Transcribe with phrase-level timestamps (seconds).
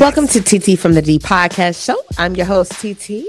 [0.00, 2.00] Welcome to TT from the D podcast show.
[2.18, 3.24] I'm your host, TT,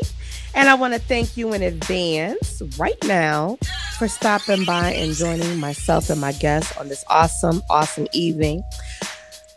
[0.53, 3.57] and I want to thank you in advance right now
[3.97, 8.61] for stopping by and joining myself and my guests on this awesome, awesome evening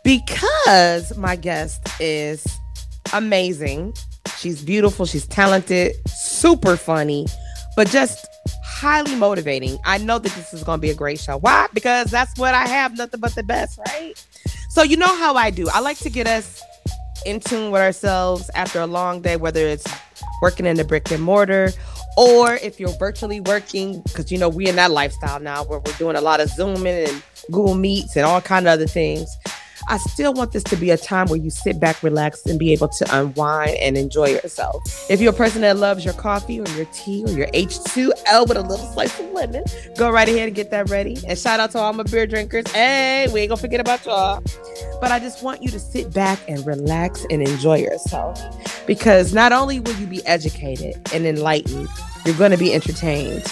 [0.03, 2.47] because my guest is
[3.13, 3.93] amazing.
[4.39, 7.27] She's beautiful, she's talented, super funny,
[7.75, 8.25] but just
[8.65, 9.77] highly motivating.
[9.85, 11.37] I know that this is going to be a great show.
[11.37, 11.67] Why?
[11.73, 14.13] Because that's what I have, nothing but the best, right?
[14.71, 15.69] So, you know how I do.
[15.71, 16.59] I like to get us
[17.25, 19.85] in tune with ourselves after a long day, whether it's
[20.41, 21.71] working in the brick and mortar
[22.17, 25.93] or if you're virtually working, because you know we in that lifestyle now where we're
[25.93, 29.35] doing a lot of zooming and Google Meets and all kind of other things.
[29.87, 32.71] I still want this to be a time where you sit back, relax, and be
[32.73, 34.81] able to unwind and enjoy yourself.
[35.09, 38.57] If you're a person that loves your coffee or your tea or your H2L with
[38.57, 39.63] a little slice of lemon,
[39.97, 41.17] go right ahead and get that ready.
[41.27, 42.69] And shout out to all my beer drinkers.
[42.71, 44.43] Hey, we ain't gonna forget about y'all.
[45.01, 48.39] But I just want you to sit back and relax and enjoy yourself
[48.87, 51.89] because not only will you be educated and enlightened,
[52.25, 53.43] you're to be entertained.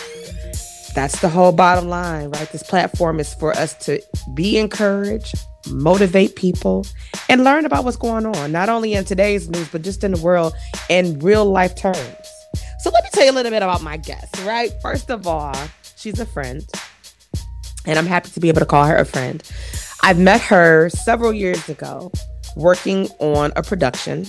[0.93, 2.49] That's the whole bottom line, right?
[2.51, 4.01] This platform is for us to
[4.33, 5.35] be encouraged,
[5.67, 6.85] motivate people,
[7.29, 10.21] and learn about what's going on, not only in today's news, but just in the
[10.21, 10.53] world
[10.89, 11.97] in real life terms.
[12.79, 14.71] So let me tell you a little bit about my guest, right?
[14.81, 15.55] First of all,
[15.95, 16.67] she's a friend,
[17.85, 19.43] and I'm happy to be able to call her a friend.
[20.03, 22.11] I've met her several years ago
[22.55, 24.25] working on a production,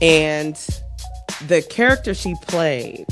[0.00, 0.56] and
[1.48, 3.06] the character she played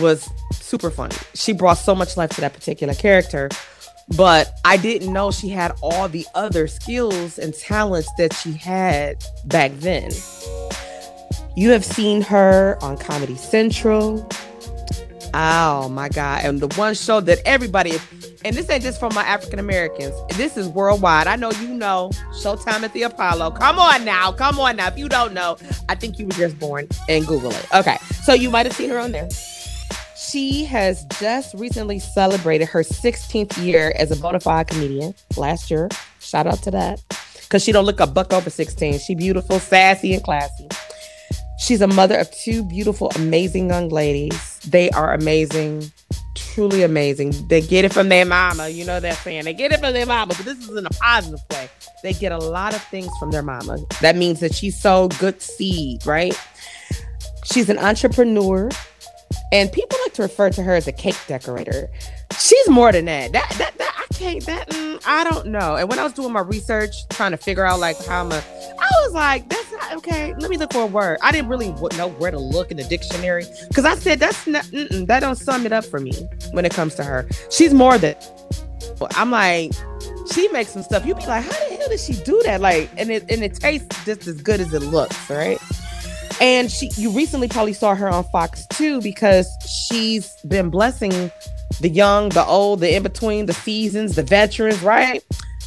[0.00, 1.16] was super funny.
[1.34, 3.48] She brought so much life to that particular character
[4.16, 9.22] but I didn't know she had all the other skills and talents that she had
[9.44, 10.10] back then.
[11.56, 14.26] You have seen her on Comedy Central.
[15.34, 16.44] Oh my God.
[16.44, 17.98] And the one show that everybody,
[18.44, 21.26] and this ain't just for my African Americans, this is worldwide.
[21.26, 23.50] I know you know Showtime at the Apollo.
[23.52, 24.32] Come on now.
[24.32, 24.88] Come on now.
[24.88, 27.66] If you don't know, I think you were just born and Google it.
[27.74, 27.98] Okay.
[28.22, 29.28] So you might have seen her on there
[30.30, 35.88] she has just recently celebrated her 16th year as a bona fide comedian last year.
[36.20, 37.02] Shout out to that.
[37.42, 38.98] Because she don't look a buck over 16.
[38.98, 40.68] She beautiful, sassy, and classy.
[41.58, 44.58] She's a mother of two beautiful, amazing young ladies.
[44.60, 45.90] They are amazing,
[46.34, 47.48] truly amazing.
[47.48, 48.68] They get it from their mama.
[48.68, 49.44] You know that saying.
[49.44, 51.68] They get it from their mama, but this is in a positive way.
[52.02, 53.78] They get a lot of things from their mama.
[54.02, 56.38] That means that she sowed good seed, right?
[57.44, 58.70] She's an entrepreneur.
[59.52, 61.88] And people like to refer to her as a cake decorator.
[62.38, 63.32] She's more than that.
[63.32, 65.76] That that, that I can't that mm, I don't know.
[65.76, 68.36] And when I was doing my research, trying to figure out like how I'm a,
[68.36, 70.34] I was like, that's not okay.
[70.38, 71.18] Let me look for a word.
[71.22, 74.66] I didn't really know where to look in the dictionary because I said that's not
[74.72, 76.12] that don't sum it up for me
[76.52, 77.26] when it comes to her.
[77.50, 78.16] She's more than.
[79.16, 79.72] I'm like,
[80.32, 81.06] she makes some stuff.
[81.06, 82.60] You'd be like, how the hell did she do that?
[82.60, 85.58] Like, and it and it tastes just as good as it looks, right?
[86.40, 89.48] And she you recently probably saw her on Fox too because
[89.88, 91.30] she's been blessing
[91.80, 95.24] the young, the old, the in between, the seasons, the veterans, right?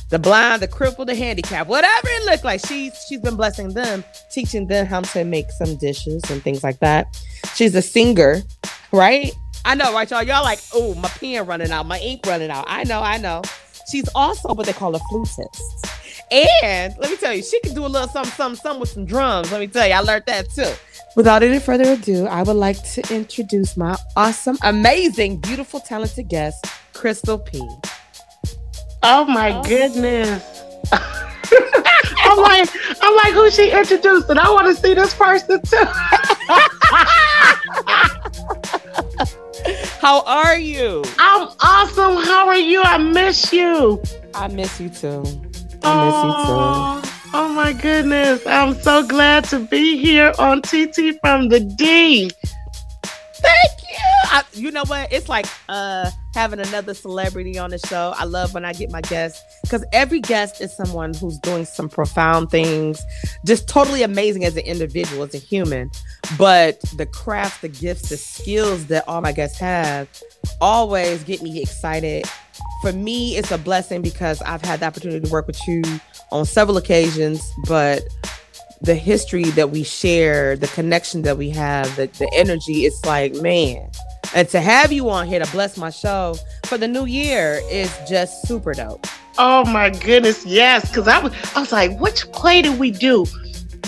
[0.09, 2.65] The blind, the crippled, the handicapped, whatever it looked like.
[2.65, 6.79] She's she's been blessing them, teaching them how to make some dishes and things like
[6.79, 7.17] that.
[7.55, 8.41] She's a singer,
[8.91, 9.31] right?
[9.63, 10.23] I know, right, y'all?
[10.23, 12.65] Y'all like, oh, my pen running out, my ink running out.
[12.67, 13.41] I know, I know.
[13.89, 16.00] She's also what they call a flutist.
[16.31, 19.05] And let me tell you, she can do a little something, something, something with some
[19.05, 19.51] drums.
[19.51, 20.71] Let me tell you, I learned that too.
[21.15, 26.65] Without any further ado, I would like to introduce my awesome, amazing, beautiful, talented guest,
[26.93, 27.59] Crystal P.
[29.03, 29.63] Oh my oh.
[29.63, 30.63] goodness.
[30.93, 32.69] I'm like,
[33.01, 35.83] I'm like, who she introduced, and I want to see this person too.
[39.99, 41.03] How are you?
[41.19, 42.23] I'm awesome.
[42.23, 42.81] How are you?
[42.83, 44.01] I miss you.
[44.33, 45.50] I miss you too.
[45.83, 47.11] I miss oh, you too.
[47.33, 48.45] Oh my goodness.
[48.45, 52.29] I'm so glad to be here on TT from the D.
[53.03, 53.97] Thank you.
[54.25, 55.11] I, you know what?
[55.11, 58.13] It's like uh having another celebrity on the show.
[58.15, 61.89] I love when I get my guests because every guest is someone who's doing some
[61.89, 63.03] profound things,
[63.45, 65.89] just totally amazing as an individual, as a human.
[66.37, 70.07] But the craft, the gifts, the skills that all my guests have
[70.59, 72.25] always get me excited
[72.81, 75.83] for me, it's a blessing because I've had the opportunity to work with you
[76.31, 78.03] on several occasions, but
[78.81, 83.33] the history that we share, the connection that we have, the, the energy, it's like,
[83.35, 83.89] man.
[84.33, 86.35] And to have you on here to bless my show
[86.65, 89.05] for the new year is just super dope.
[89.37, 90.93] Oh my goodness, yes.
[90.93, 93.25] Cause I was I was like, which play did we do?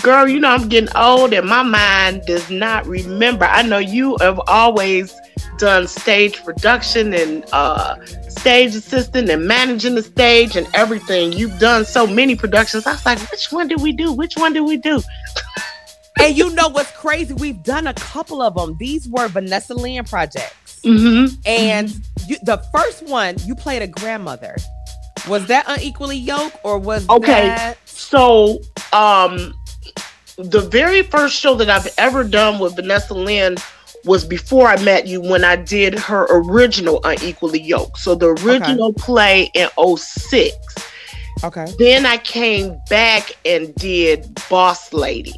[0.02, 3.46] Girl, you know I'm getting old and my mind does not remember.
[3.46, 5.14] I know you have always
[5.58, 11.32] done stage production and uh, stage assistant and managing the stage and everything.
[11.32, 12.86] You've done so many productions.
[12.86, 14.12] I was like, which one did we do?
[14.12, 15.00] Which one did we do?
[16.20, 17.34] and you know what's crazy?
[17.34, 18.76] We've done a couple of them.
[18.78, 20.80] These were Vanessa Lynn projects.
[20.82, 21.34] Mm-hmm.
[21.46, 21.90] And
[22.26, 24.56] you, the first one, you played a grandmother.
[25.28, 27.48] Was that unequally yoked or was okay?
[27.48, 27.78] That...
[27.86, 28.60] So,
[28.92, 29.54] um,
[30.36, 33.56] the very first show that I've ever done with Vanessa Lynn
[34.04, 37.98] was before I met you when I did her original Unequally Yoked.
[37.98, 39.02] So the original okay.
[39.02, 40.56] play in 06.
[41.42, 41.66] Okay.
[41.78, 45.34] Then I came back and did Boss Lady.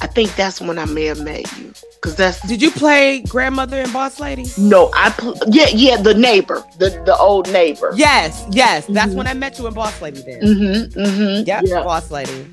[0.00, 1.72] I think that's when I may have met you.
[2.02, 4.44] Cause that's did you play grandmother and boss lady?
[4.58, 7.92] No, I pl- yeah yeah the neighbor the the old neighbor.
[7.94, 9.18] Yes yes, that's mm-hmm.
[9.18, 10.20] when I met you in boss lady.
[10.20, 12.48] Then mm-hmm, mm-hmm, yep, yeah, boss lady.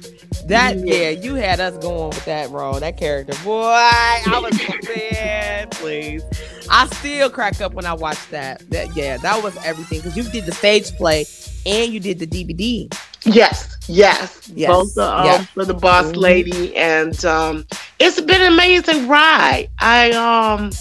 [0.46, 0.94] That yeah.
[0.94, 1.10] yeah.
[1.10, 3.34] you had us going with that role, that character.
[3.44, 6.24] Boy, I was prepared, please.
[6.70, 8.70] I still crack up when I watch that.
[8.70, 11.26] That yeah, that was everything because you did the stage play
[11.66, 12.94] and you did the DVD.
[13.26, 14.70] Yes, yes, yes.
[14.70, 15.44] both the, um, yeah.
[15.44, 16.20] for the boss mm-hmm.
[16.20, 17.66] lady, and um,
[18.00, 19.70] it's been an amazing ride.
[19.80, 20.72] I um,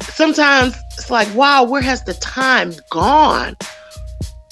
[0.00, 3.56] sometimes it's like, wow, where has the time gone?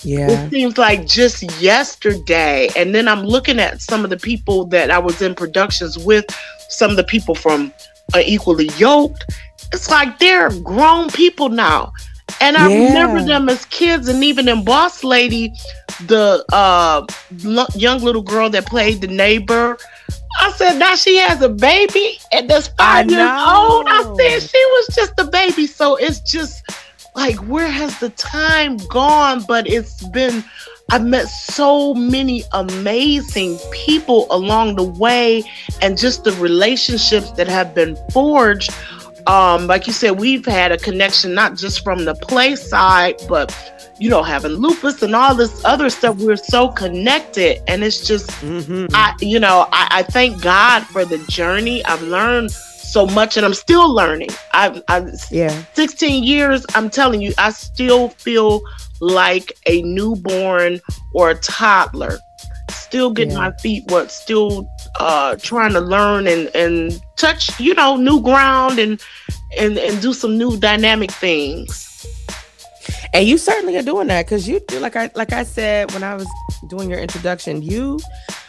[0.03, 0.31] Yeah.
[0.31, 2.69] It seems like just yesterday.
[2.77, 6.25] And then I'm looking at some of the people that I was in productions with,
[6.69, 7.73] some of the people from
[8.17, 9.25] Equally Yoked.
[9.73, 11.93] It's like they're grown people now.
[12.41, 12.89] And I yeah.
[12.89, 15.53] remember them as kids, and even in Boss Lady,
[16.07, 17.07] the uh,
[17.75, 19.79] young little girl that played the neighbor.
[20.39, 23.87] I said, now she has a baby, and that's five years old.
[23.89, 26.63] I said she was just a baby, so it's just
[27.17, 30.45] like where has the time gone but it's been
[30.91, 35.43] I've met so many amazing people along the way
[35.83, 38.71] and just the relationships that have been forged.
[39.27, 43.55] Um, like you said, we've had a connection not just from the play side, but
[43.99, 46.19] you know, having lupus and all this other stuff.
[46.19, 48.87] We're so connected, and it's just, mm-hmm.
[48.95, 51.85] I, you know, I, I thank God for the journey.
[51.85, 54.31] I've learned so much and I'm still learning.
[54.53, 55.65] I'm, I'm yeah.
[55.75, 58.63] 16 years, I'm telling you, I still feel
[59.01, 60.81] like a newborn
[61.13, 62.19] or a toddler.
[62.89, 63.49] Still getting yeah.
[63.49, 64.69] my feet wet, still
[65.01, 69.01] uh trying to learn and and touch, you know, new ground and
[69.59, 72.07] and and do some new dynamic things.
[73.13, 76.03] And you certainly are doing that because you do like I like I said when
[76.03, 76.29] I was
[76.69, 77.99] doing your introduction, you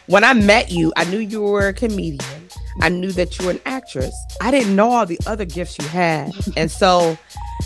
[0.07, 2.48] when I met you, I knew you were a comedian.
[2.81, 4.16] I knew that you were an actress.
[4.42, 6.31] I didn't know all the other gifts you had.
[6.56, 7.18] And so,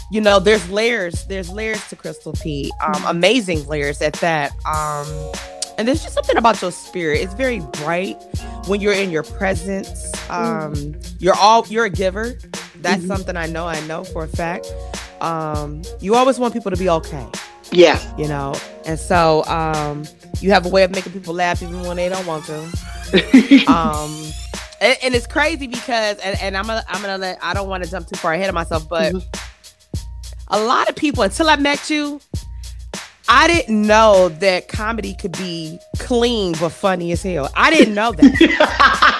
[0.09, 2.71] you know, there's layers, there's layers to Crystal P.
[2.81, 4.53] Um, amazing layers at that.
[4.65, 5.33] Um,
[5.81, 7.21] and there's just something about your spirit.
[7.21, 8.21] It's very bright
[8.67, 10.11] when you're in your presence.
[10.29, 12.37] Um, you're all you're a giver.
[12.75, 13.07] That's mm-hmm.
[13.07, 13.67] something I know.
[13.67, 14.71] I know for a fact.
[15.21, 17.25] Um, you always want people to be okay.
[17.71, 17.99] Yeah.
[18.15, 18.53] You know,
[18.85, 20.03] and so um,
[20.39, 22.59] you have a way of making people laugh even when they don't want to.
[23.67, 24.31] um,
[24.81, 27.83] and, and, it's crazy because, and, and I'm gonna, I'm gonna let, I don't want
[27.83, 29.97] to jump too far ahead of myself, but mm-hmm.
[30.49, 32.21] a lot of people, until I met you,
[33.27, 37.50] I didn't know that comedy could be clean but funny as hell.
[37.56, 39.18] I didn't know that.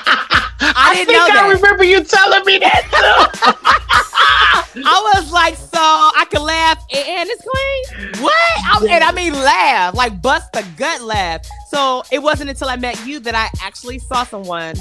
[0.64, 4.82] I, didn't I think know I remember you telling me that too.
[4.86, 8.24] I was like, so I can laugh and it's clean.
[8.24, 8.34] What?
[8.34, 11.46] I, and I mean, laugh like bust the gut laugh.
[11.70, 14.76] So it wasn't until I met you that I actually saw someone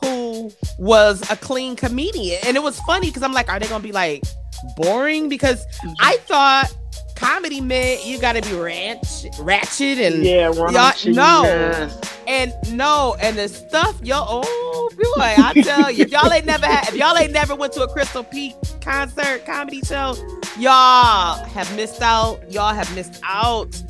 [0.00, 2.40] who was a clean comedian.
[2.44, 4.24] And it was funny because I'm like, are they gonna be like
[4.76, 5.28] boring?
[5.28, 5.64] Because
[6.00, 6.26] I mm-hmm.
[6.26, 6.76] thought
[7.20, 11.44] comedy meant you gotta be ranch, ratchet and yeah, raunchy, no,
[12.26, 16.66] and no, and the stuff yo, oh boy, I tell you, if y'all ain't never
[16.66, 20.14] had, if y'all ain't never went to a Crystal P concert comedy show,
[20.58, 22.50] y'all have missed out.
[22.50, 23.80] Y'all have missed out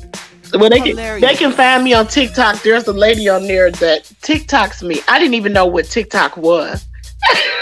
[0.53, 2.61] well, they can they can find me on TikTok.
[2.61, 4.99] There's a lady on there that TikToks me.
[5.07, 6.85] I didn't even know what TikTok was.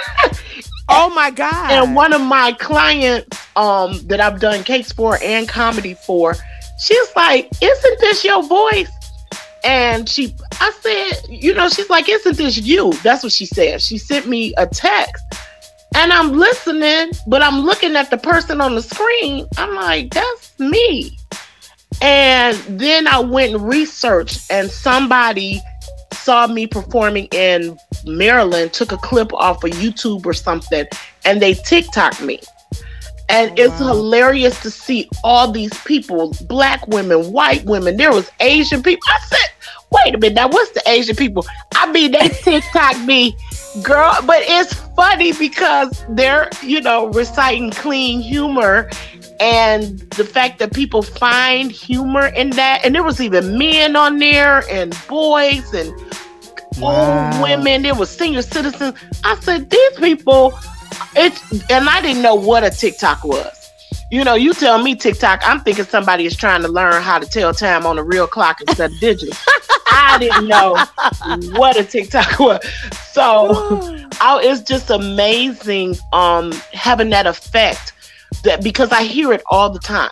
[0.90, 1.72] oh my god!
[1.72, 6.36] And one of my clients, um, that I've done cakes for and comedy for,
[6.80, 8.92] she's like, "Isn't this your voice?"
[9.64, 13.82] And she, I said, you know, she's like, "Isn't this you?" That's what she said.
[13.82, 15.24] She sent me a text.
[15.96, 19.48] And I'm listening, but I'm looking at the person on the screen.
[19.58, 21.18] I'm like, that's me.
[22.02, 25.62] And then I went and researched, and somebody
[26.30, 30.86] saw me performing in Maryland, took a clip off of YouTube or something,
[31.26, 32.40] and they TikTok me.
[33.30, 33.88] And oh, it's wow.
[33.88, 37.98] hilarious to see all these people black women, white women.
[37.98, 39.02] There was Asian people.
[39.08, 39.50] I said,
[39.90, 41.48] wait a minute, now what's the Asian people?
[41.74, 43.36] I mean, they TikTok me,
[43.82, 48.88] girl, but it's funny because they're, you know, reciting clean humor
[49.40, 54.20] and the fact that people find humor in that and there was even men on
[54.20, 55.94] there and boys and
[56.78, 57.32] wow.
[57.32, 58.96] old women there was senior citizens.
[59.24, 60.58] I said these people
[61.16, 63.56] it's and i didn't know what a tiktok was.
[64.12, 67.26] You know you tell me tiktok i'm thinking somebody is trying to learn how to
[67.26, 69.36] tell time on a real clock instead of digital.
[69.92, 70.76] I didn't know
[71.58, 72.64] what a tiktok was.
[73.12, 73.50] So
[74.22, 77.94] oh, it's just amazing um having that effect
[78.44, 80.12] that because I hear it all the time.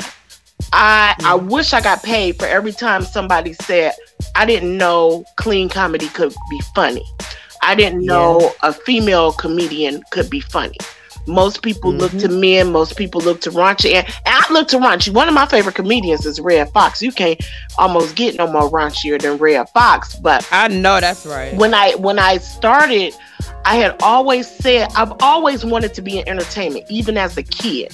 [0.73, 3.93] I I wish I got paid for every time somebody said
[4.35, 7.05] I didn't know clean comedy could be funny.
[7.61, 8.69] I didn't know yeah.
[8.69, 10.77] a female comedian could be funny.
[11.27, 11.99] Most people mm-hmm.
[11.99, 12.39] look to mm-hmm.
[12.39, 12.71] men.
[12.71, 15.13] Most people look to raunchy, and, and I look to raunchy.
[15.13, 17.01] One of my favorite comedians is Redd Foxx.
[17.01, 17.41] You can't
[17.77, 20.15] almost get no more raunchier than Redd Foxx.
[20.15, 21.53] But I know that's right.
[21.55, 23.13] When I when I started,
[23.67, 27.93] I had always said I've always wanted to be in entertainment, even as a kid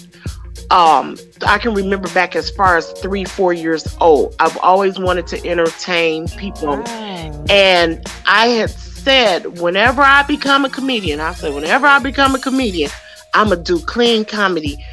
[0.71, 4.35] um, I can remember back as far as three, four years old.
[4.39, 6.77] I've always wanted to entertain people.
[6.77, 7.45] Wow.
[7.49, 12.39] And I had said, whenever I become a comedian, I said, whenever I become a
[12.39, 12.89] comedian,
[13.35, 14.83] I'm going to do clean comedy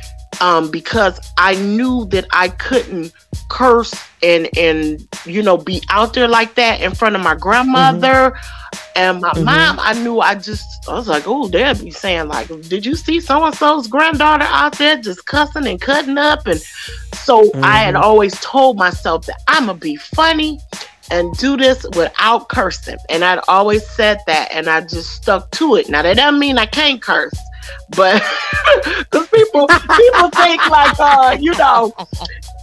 [0.40, 3.12] um, because I knew that I couldn't
[3.48, 3.92] curse
[4.22, 8.78] and and you know be out there like that in front of my grandmother mm-hmm.
[8.96, 9.44] and my mm-hmm.
[9.44, 9.78] mom.
[9.80, 13.20] I knew I just I was like, oh, they'll be saying like, did you see
[13.20, 16.46] so and so's granddaughter out there just cussing and cutting up?
[16.46, 16.60] And
[17.14, 17.64] so mm-hmm.
[17.64, 18.04] I had mm-hmm.
[18.04, 20.60] always told myself that I'm gonna be funny
[21.10, 22.98] and do this without cursing.
[23.08, 25.88] And I'd always said that, and I just stuck to it.
[25.88, 27.34] Now that doesn't mean I can't curse
[27.96, 28.22] but
[28.98, 31.92] because people people think like uh you know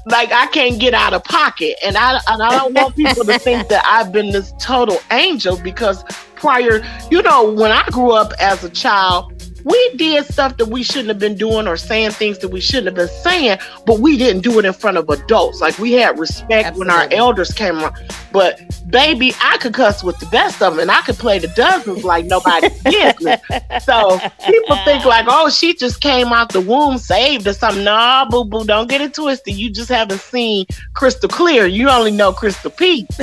[0.10, 1.76] like I can't get out of pocket.
[1.86, 5.58] And I and I don't want people to think that I've been this total angel
[5.58, 6.04] because
[6.36, 9.34] prior you know when I grew up as a child
[9.68, 12.86] we did stuff that we shouldn't have been doing or saying things that we shouldn't
[12.86, 15.60] have been saying, but we didn't do it in front of adults.
[15.60, 16.80] Like we had respect Absolutely.
[16.80, 17.96] when our elders came around.
[18.32, 21.50] But baby, I could cuss with the best of them and I could play the
[21.50, 23.42] dozens like nobody's business.
[23.84, 27.84] So people think like, oh, she just came out the womb saved or something.
[27.84, 29.56] Nah, boo boo, don't get it twisted.
[29.56, 31.66] You just haven't seen crystal clear.
[31.66, 33.06] You only know crystal P.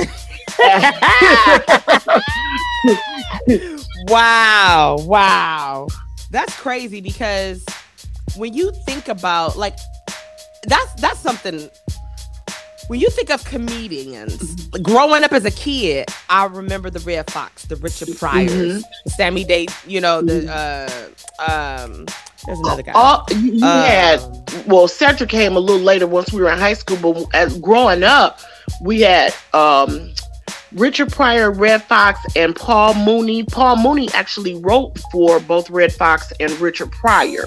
[4.07, 5.87] wow, wow.
[6.31, 7.65] That's crazy because
[8.35, 9.77] when you think about like
[10.67, 11.69] that's that's something
[12.87, 17.65] when you think of comedians growing up as a kid, I remember the Redd Foxx,
[17.65, 19.09] the Richard Pryors, mm-hmm.
[19.09, 22.05] Sammy Davis, you know, the uh um
[22.45, 22.91] there's another guy.
[22.95, 24.19] Oh, you um, had
[24.67, 28.03] well, Cedric came a little later once we were in high school, but as growing
[28.03, 28.39] up,
[28.81, 30.13] we had um
[30.75, 33.43] Richard Pryor, Redd Foxx, and Paul Mooney.
[33.43, 37.45] Paul Mooney actually wrote for both Redd Foxx and Richard Pryor.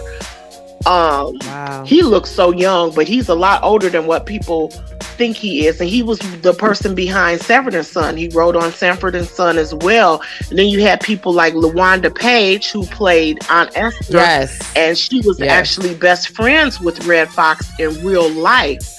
[0.86, 1.84] Um, wow.
[1.84, 4.70] He looks so young, but he's a lot older than what people
[5.18, 5.78] think he is.
[5.80, 8.16] And he was the person behind Sanford and Son.
[8.16, 10.22] He wrote on Sanford and Son as well.
[10.48, 14.16] And then you had people like LaWanda Page, who played Aunt Esther.
[14.16, 14.72] Yes.
[14.76, 15.50] And she was yes.
[15.50, 18.94] actually best friends with Redd Foxx in real life.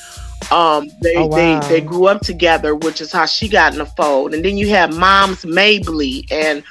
[0.51, 1.59] Um, they oh, wow.
[1.59, 4.33] they they grew up together, which is how she got in the fold.
[4.33, 6.63] And then you have Moms Mabley, and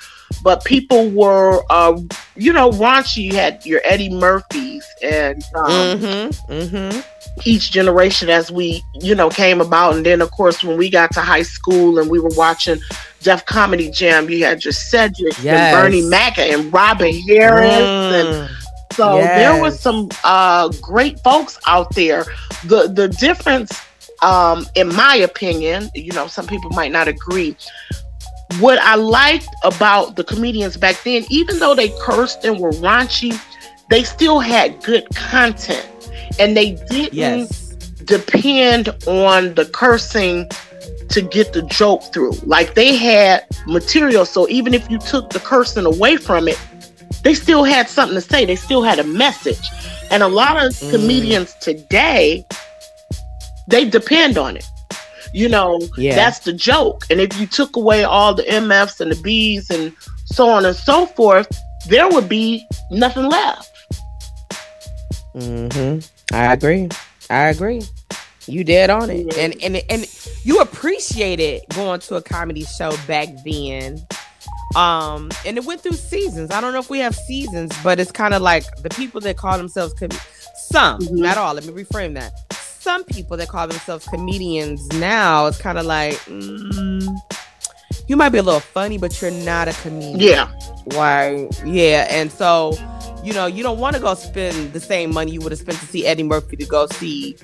[0.42, 2.00] but people were, uh,
[2.36, 3.24] you know, raunchy.
[3.24, 7.00] You had your Eddie Murphys, and um, mm-hmm, mm-hmm.
[7.44, 9.96] each generation as we, you know, came about.
[9.96, 12.78] And then, of course, when we got to high school and we were watching
[13.22, 15.74] Def Comedy Jam, you had your Cedric yes.
[15.74, 18.20] and Bernie Mac and Robin Harris mm.
[18.20, 18.57] and
[18.98, 19.38] so yes.
[19.38, 22.24] there was some uh, great folks out there.
[22.64, 23.70] The the difference,
[24.22, 27.56] um, in my opinion, you know, some people might not agree.
[28.58, 33.40] What I liked about the comedians back then, even though they cursed and were raunchy,
[33.88, 35.88] they still had good content,
[36.40, 37.68] and they didn't yes.
[38.04, 40.48] depend on the cursing
[41.10, 42.32] to get the joke through.
[42.42, 46.58] Like they had material, so even if you took the cursing away from it,
[47.22, 48.44] they still had something to say.
[48.44, 49.68] They still had a message.
[50.10, 50.90] And a lot of mm.
[50.90, 52.46] comedians today,
[53.68, 54.66] they depend on it.
[55.32, 56.14] You know, yeah.
[56.14, 57.04] that's the joke.
[57.10, 60.74] And if you took away all the MFs and the Bs and so on and
[60.74, 61.48] so forth,
[61.88, 63.70] there would be nothing left.
[65.34, 66.34] Mm-hmm.
[66.34, 66.88] I agree.
[67.30, 67.82] I agree.
[68.46, 69.36] You dead on it.
[69.36, 70.06] And and and
[70.42, 74.06] you appreciated going to a comedy show back then
[74.76, 76.50] um, and it went through seasons.
[76.50, 79.36] I don't know if we have seasons, but it's kind of like the people that
[79.36, 80.10] call themselves com-
[80.54, 81.16] some, mm-hmm.
[81.16, 81.54] not all.
[81.54, 82.32] Let me reframe that.
[82.52, 87.18] Some people that call themselves comedians now, it's kind of like, mm,
[88.08, 90.18] you might be a little funny, but you're not a comedian.
[90.18, 90.50] Yeah.
[90.94, 91.48] Why?
[91.64, 92.06] Yeah.
[92.08, 92.72] And so,
[93.22, 95.78] you know, you don't want to go spend the same money you would have spent
[95.78, 97.36] to see Eddie Murphy to go see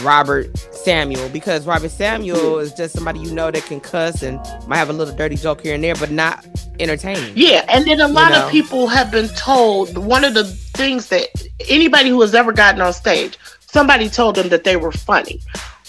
[0.00, 2.60] Robert Samuel because Robert Samuel hmm.
[2.60, 5.60] is just somebody you know that can cuss and might have a little dirty joke
[5.60, 6.46] here and there, but not
[6.80, 7.34] entertaining.
[7.36, 8.46] Yeah, and then a lot know?
[8.46, 11.28] of people have been told one of the things that
[11.68, 15.40] anybody who has ever gotten on stage, somebody told them that they were funny.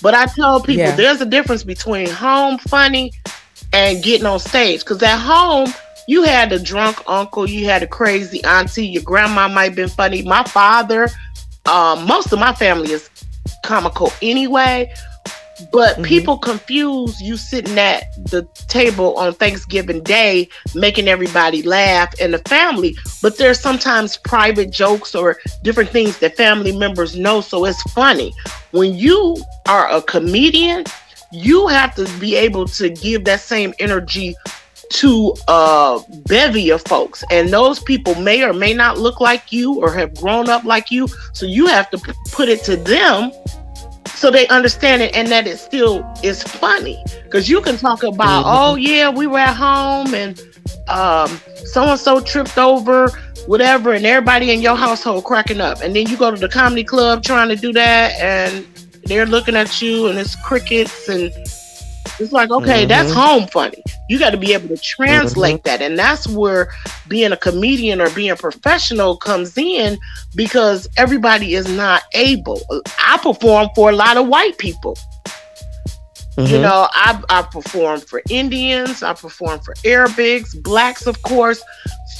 [0.02, 0.96] But I tell people Yeah.
[0.98, 3.14] there's a difference between home funny
[3.74, 4.82] and getting on stage.
[4.82, 5.74] Because at home,
[6.08, 9.90] you had a drunk uncle, you had a crazy auntie, your grandma might have been
[9.90, 10.22] funny.
[10.22, 11.10] My father,
[11.66, 13.10] um, most of my family is
[13.64, 14.94] comical anyway.
[15.72, 16.04] But Mhm.
[16.04, 22.40] people confuse you sitting at the table on Thanksgiving Day, making everybody laugh and the
[22.40, 22.98] family.
[23.22, 27.40] But there's sometimes private jokes or different things that family members know.
[27.40, 28.34] So it's funny.
[28.72, 29.38] When you
[29.68, 30.86] are a comedian,
[31.34, 34.36] you have to be able to give that same energy
[34.92, 37.24] to a bevy of folks.
[37.32, 40.92] And those people may or may not look like you or have grown up like
[40.92, 41.08] you.
[41.34, 41.98] So you have to
[42.32, 43.32] put it to them
[44.16, 48.46] so they understand it and that it still is funny because you can talk about
[48.46, 48.54] Mhm.
[48.56, 50.40] oh yeah we were at home and
[50.88, 53.10] um so and so tripped over
[53.48, 56.84] whatever and everybody in your household cracking up and then you go to the comedy
[56.86, 58.66] club trying to do that and
[59.06, 61.32] they're looking at you and it's crickets and
[62.20, 63.16] it's like okay that's Mhm.
[63.16, 63.84] home funny.
[64.10, 65.82] You got to be able to translate that.
[65.82, 66.70] And that's where
[67.08, 69.98] being a comedian or being a professional comes in
[70.36, 72.62] because everybody is not able.
[73.00, 74.98] I perform for a lot of white people.
[76.38, 76.62] You Mhm.
[76.62, 81.62] know I, I perform for indians i perform for arabics blacks of course.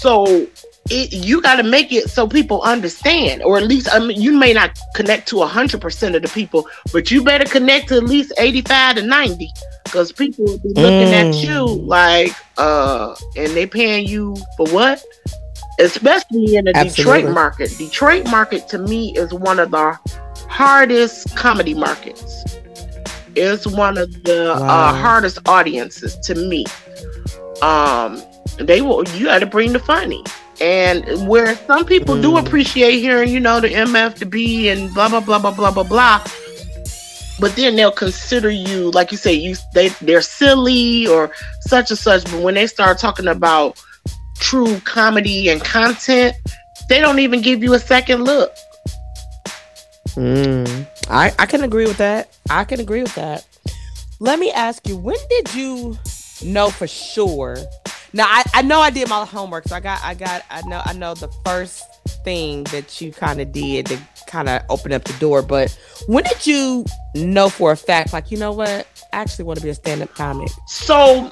[0.02, 0.46] So
[0.90, 4.34] it, you got to make it so people understand or at least i mean you
[4.38, 8.34] may not connect to 100% of the people but you better connect to at least
[8.38, 9.50] 85 to 90
[9.86, 11.44] because people will be looking at Mm.
[11.44, 15.04] you like uh and they paying you for what
[15.80, 17.22] especially in the Absolutely.
[17.24, 19.98] detroit market detroit market to me is one of the
[20.50, 22.44] hardest comedy markets
[23.36, 24.68] it's one of the Wow.
[24.68, 26.66] uh, hardest audiences to me
[27.62, 28.22] um
[28.60, 30.24] they will you got to bring the funny
[30.64, 32.46] and where some people do Mm.
[32.48, 35.84] appreciate hearing you know the mf the b and blah blah blah blah blah blah
[35.84, 36.24] blah
[37.40, 42.00] but then they'll consider you like you say you they they're silly or such and
[42.00, 43.78] such but when they start talking about
[44.40, 46.34] true comedy and content
[46.88, 48.52] they don't even give you a second look
[50.16, 50.86] Mm.
[51.10, 52.30] I, I can agree with that.
[52.48, 53.46] I can agree with that.
[54.20, 55.98] Let me ask you, when did you
[56.44, 57.58] know for sure?
[58.14, 60.82] Now I, I know I did my homework, so I got I got I know
[60.86, 61.84] I know the first
[62.24, 65.76] thing that you kind of did to kind of open up the door, but
[66.08, 68.88] when did you know for a fact, like, you know what?
[69.12, 70.50] I actually want to be a stand-up comic.
[70.68, 71.32] So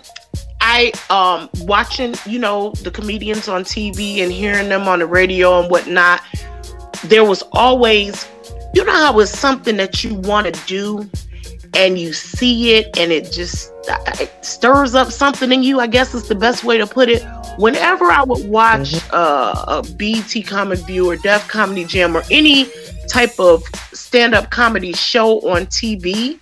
[0.60, 5.62] I um watching, you know, the comedians on TV and hearing them on the radio
[5.62, 6.22] and whatnot,
[7.06, 8.28] there was always
[8.74, 11.10] you know how it's something that you want to do
[11.76, 15.88] and you see it and it just uh, it stirs up something in you, I
[15.88, 17.24] guess is the best way to put it.
[17.58, 22.70] Whenever I would watch uh, a BET Comic View or Def Comedy Jam or any
[23.10, 26.40] type of stand-up comedy show on TV,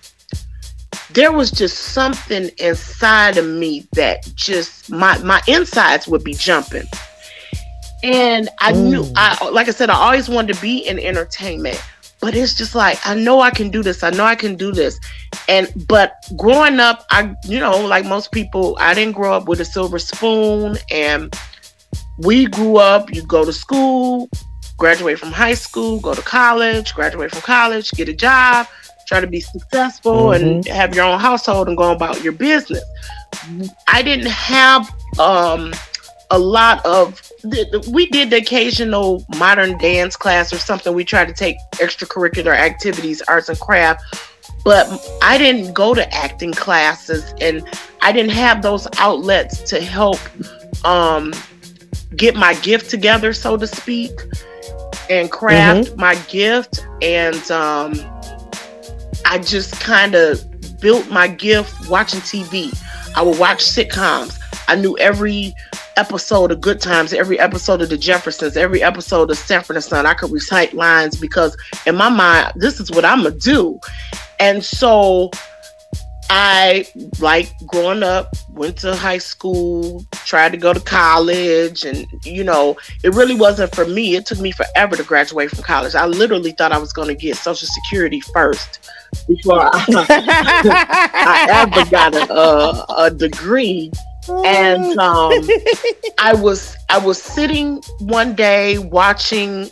[1.12, 6.84] there was just something inside of me that just my my insides would be jumping
[8.02, 9.12] and i knew Mm.
[9.16, 11.82] i like i said i always wanted to be in entertainment
[12.20, 14.72] but it's just like i know i can do this i know i can do
[14.72, 14.98] this
[15.48, 19.60] and but growing up i you know like most people i didn't grow up with
[19.60, 21.34] a silver spoon and
[22.18, 24.28] we grew up you go to school
[24.76, 28.66] graduate from high school go to college graduate from college get a job
[29.10, 32.84] try to be successful and have your own household and go about your business.
[33.88, 35.74] I didn't have um,
[36.30, 37.20] a lot of.
[37.42, 40.92] We did the occasional modern dance class or something.
[40.92, 44.02] We tried to take extracurricular activities, arts and craft,
[44.64, 44.86] but
[45.22, 47.66] I didn't go to acting classes, and
[48.02, 50.18] I didn't have those outlets to help
[50.84, 51.32] um,
[52.16, 54.12] get my gift together, so to speak,
[55.08, 56.86] and craft my gift.
[57.00, 57.94] And um,
[59.24, 60.44] I just kind of
[60.80, 62.76] built my gift watching TV.
[63.16, 64.38] I would watch sitcoms.
[64.68, 65.54] I knew every
[65.96, 70.06] episode of Good Times, every episode of The Jeffersons, every episode of Sanford and Son.
[70.06, 73.78] I could recite lines because in my mind, this is what I'm gonna do.
[74.38, 75.30] And so
[76.32, 76.86] I
[77.18, 82.76] like growing up, went to high school, tried to go to college, and you know,
[83.02, 84.14] it really wasn't for me.
[84.14, 85.96] It took me forever to graduate from college.
[85.96, 88.78] I literally thought I was going to get Social Security first
[89.26, 89.84] before I,
[91.12, 93.90] I ever got a, a, a degree.
[94.28, 95.32] And um,
[96.18, 99.70] I was I was sitting one day watching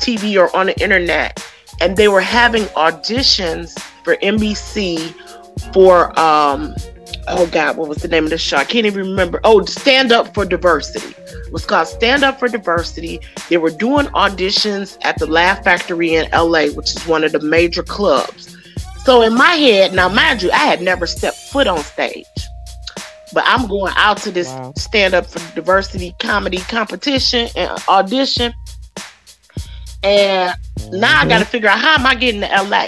[0.00, 1.44] TV or on the internet,
[1.80, 5.14] and they were having auditions for NBC
[5.72, 6.74] for um
[7.28, 8.56] oh god what was the name of the show?
[8.56, 9.40] I can't even remember.
[9.44, 11.14] Oh stand up for diversity.
[11.46, 13.20] It was called stand up for diversity.
[13.50, 17.40] They were doing auditions at the laugh factory in la which is one of the
[17.40, 18.56] major clubs.
[19.04, 22.26] So in my head now mind you i had never stepped foot on stage
[23.34, 24.72] but i'm going out to this wow.
[24.76, 28.54] stand up for diversity comedy competition and audition
[30.02, 31.00] and mm-hmm.
[31.00, 31.28] now i mm-hmm.
[31.28, 32.86] gotta figure out how am i getting to la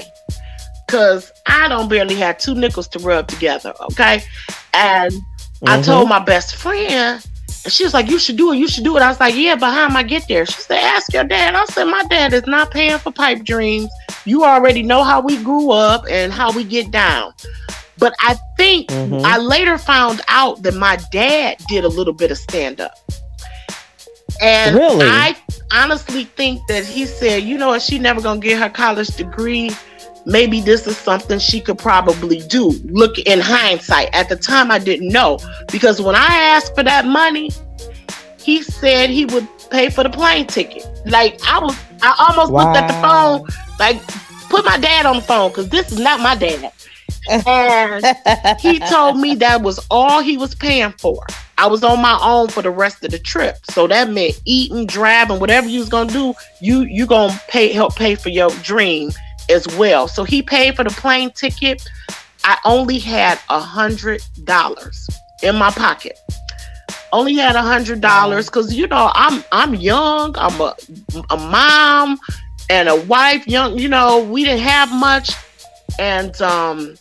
[0.86, 3.74] because I don't barely have two nickels to rub together.
[3.92, 4.22] Okay.
[4.72, 5.68] And mm-hmm.
[5.68, 7.22] I told my best friend,
[7.66, 8.58] and she was like, You should do it.
[8.58, 9.02] You should do it.
[9.02, 10.46] I was like, Yeah, but how am I get there?
[10.46, 11.54] She said, Ask your dad.
[11.54, 13.90] I said, My dad is not paying for pipe dreams.
[14.24, 17.32] You already know how we grew up and how we get down.
[17.98, 19.24] But I think mm-hmm.
[19.24, 22.98] I later found out that my dad did a little bit of stand up.
[24.42, 25.06] And really?
[25.06, 25.36] I
[25.72, 29.70] honestly think that he said, you know what, she never gonna get her college degree
[30.26, 32.70] maybe this is something she could probably do.
[32.84, 34.10] Look in hindsight.
[34.12, 35.38] At the time, I didn't know
[35.72, 37.50] because when I asked for that money,
[38.38, 40.84] he said he would pay for the plane ticket.
[41.06, 42.64] Like I was, I almost wow.
[42.64, 43.46] looked at the phone,
[43.78, 44.04] like
[44.48, 46.72] put my dad on the phone because this is not my dad.
[47.28, 48.04] And
[48.60, 51.24] he told me that was all he was paying for.
[51.58, 53.56] I was on my own for the rest of the trip.
[53.70, 57.96] So that meant eating, driving, whatever you was gonna do, you you gonna pay help
[57.96, 59.10] pay for your dream
[59.48, 60.08] as well.
[60.08, 61.82] So he paid for the plane ticket.
[62.44, 65.08] I only had a hundred dollars
[65.42, 66.18] in my pocket.
[67.12, 70.34] Only had a hundred dollars because you know I'm I'm young.
[70.36, 70.74] I'm a
[71.30, 72.18] a mom
[72.68, 73.46] and a wife.
[73.46, 75.34] Young, you know, we didn't have much,
[75.98, 76.96] and um,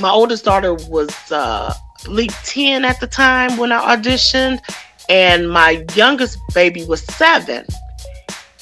[0.00, 1.72] my oldest daughter was uh,
[2.08, 4.60] like ten at the time when I auditioned,
[5.08, 7.64] and my youngest baby was seven.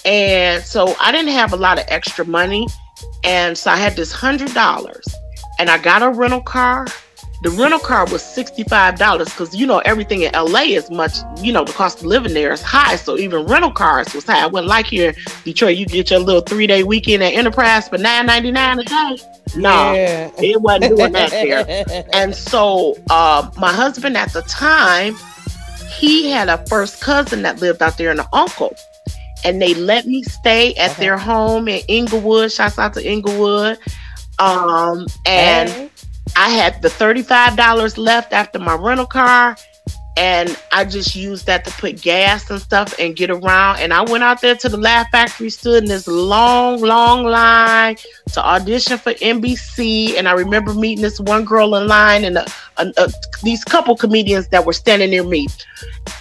[0.04, 2.66] And so I didn't have a lot of extra money.
[3.24, 5.06] And so I had this hundred dollars
[5.58, 6.86] and I got a rental car.
[7.44, 11.62] The rental car was $65 because you know everything in LA is much, you know,
[11.62, 12.96] the cost of living there is high.
[12.96, 14.42] So even rental cars was high.
[14.42, 17.86] I wouldn't like here in Detroit, you get your little three day weekend at Enterprise
[17.86, 19.22] for $9.99 a day.
[19.60, 20.30] No, yeah.
[20.38, 22.06] it wasn't doing that there.
[22.14, 25.14] and so uh, my husband at the time,
[25.98, 28.74] he had a first cousin that lived out there and an uncle
[29.44, 31.02] and they let me stay at okay.
[31.02, 32.50] their home in Inglewood.
[32.50, 33.78] Shouts out to Inglewood.
[34.38, 35.90] Um, and hey.
[36.36, 39.56] I had the $35 left after my rental car.
[40.16, 43.80] And I just used that to put gas and stuff and get around.
[43.80, 47.96] And I went out there to the Laugh Factory, stood in this long, long line
[48.32, 50.16] to audition for NBC.
[50.16, 53.96] And I remember meeting this one girl in line and a, a, a, these couple
[53.96, 55.48] comedians that were standing near me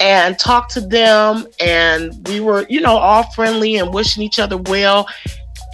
[0.01, 1.45] and talked to them.
[1.59, 5.07] And we were, you know, all friendly and wishing each other well.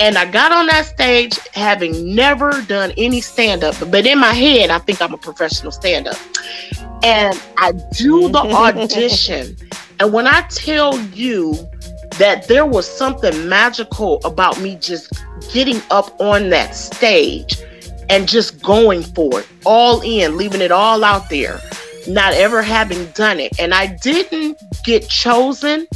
[0.02, 4.34] And I got on that stage having never done any stand up, but in my
[4.34, 6.18] head, I think I'm a professional stand up.
[7.04, 9.58] And I do the audition.
[10.00, 11.54] and when I tell you
[12.18, 15.12] that there was something magical about me just
[15.52, 17.58] getting up on that stage
[18.10, 21.60] and just going for it, all in, leaving it all out there,
[22.08, 23.60] not ever having done it.
[23.60, 25.88] And I didn't get chosen,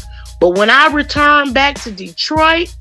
[0.41, 2.75] but when I returned back to Detroit,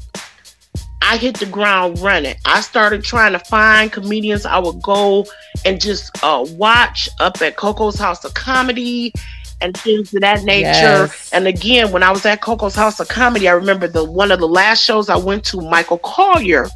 [1.03, 2.37] I hit the ground running.
[2.45, 5.27] I started trying to find comedians I would go
[5.65, 9.12] and just uh, watch up at Coco's House of Comedy
[9.61, 10.69] and things of that nature.
[10.71, 11.31] Yes.
[11.33, 14.41] And again, when I was at Coco's House of Comedy, I remember the one of
[14.41, 16.71] the last shows I went to, Michael Colyar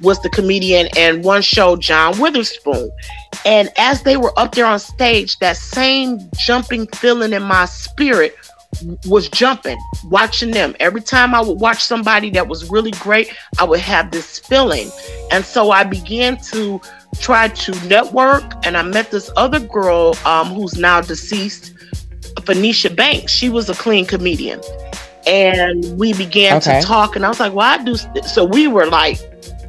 [0.00, 2.90] was the comedian, and one show, John Witherspoon.
[3.44, 8.34] And as they were up there on stage, that same jumping feeling in my spirit
[9.06, 10.74] was jumping watching them.
[10.80, 14.90] Every time i would watch somebody that was really great i would have this feeling.
[15.30, 16.80] And so i began to
[17.18, 21.74] try to network and i met this other girl um, who's now deceased
[22.44, 23.32] Phoenicia Banks.
[23.32, 24.60] She was a clean comedian.
[25.26, 26.80] And we began okay.
[26.80, 29.18] to talk and i was like well i do so we were like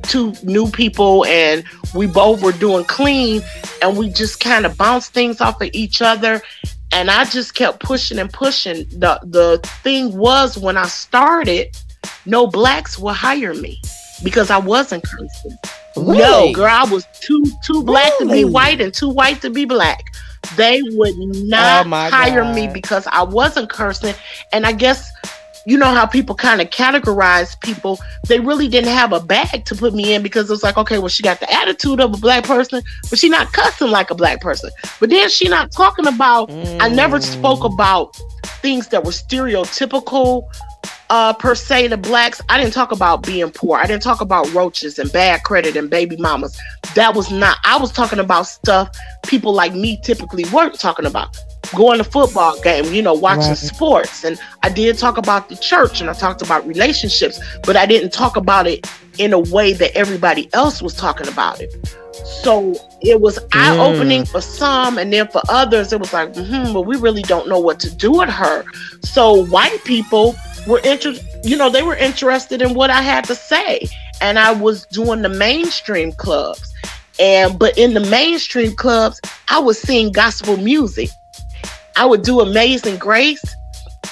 [0.04, 3.42] two new people and we both were doing clean
[3.82, 6.42] and we just kind of bounced things off of each other
[6.92, 8.86] and I just kept pushing and pushing.
[8.90, 11.76] The the thing was when I started,
[12.26, 13.82] no blacks would hire me
[14.24, 15.60] because I wasn't constant.
[15.98, 16.18] Really?
[16.18, 18.42] No, girl, I was too too black really?
[18.42, 20.04] to be white and too white to be black.
[20.56, 22.56] They would oh not oh hire God.
[22.56, 24.16] me because I wasn't cursing.
[24.54, 25.12] And I guess
[25.66, 28.00] you know how people kind of categorize people.
[28.28, 30.98] They really didn't have a bag to put me in because it was like, okay,
[30.98, 34.16] well, she got the attitude of a black person, but she not cussing like a
[34.16, 34.72] black person.
[35.00, 36.50] But then she not talking about.
[36.50, 36.82] Mm.
[36.82, 37.74] I never spoke mm.
[37.74, 38.16] about
[38.62, 40.44] things that were stereotypical
[41.12, 42.42] uh, per se to blacks.
[42.48, 43.78] I didn't talk about being poor.
[43.78, 46.58] I didn't talk about roaches and bad credit and baby mamas.
[46.96, 47.58] That was not.
[47.66, 48.90] I was talking about stuff
[49.24, 51.38] people like me typically weren't talking about.
[51.76, 53.58] Going to football game, you know, watching right.
[53.58, 57.86] sports, and I did talk about the church and I talked about relationships, but I
[57.86, 61.74] didn't talk about it in a way that everybody else was talking about it.
[62.26, 64.32] So it was eye opening mm.
[64.32, 67.60] for some, and then for others, it was like, hmm, but we really don't know
[67.60, 68.64] what to do with her.
[69.04, 70.36] So white people
[70.68, 73.88] were interested, you know, they were interested in what I had to say.
[74.22, 76.74] And I was doing the mainstream clubs.
[77.20, 79.20] And but in the mainstream clubs,
[79.50, 81.10] I was sing gospel music.
[81.96, 83.44] I would do Amazing Grace.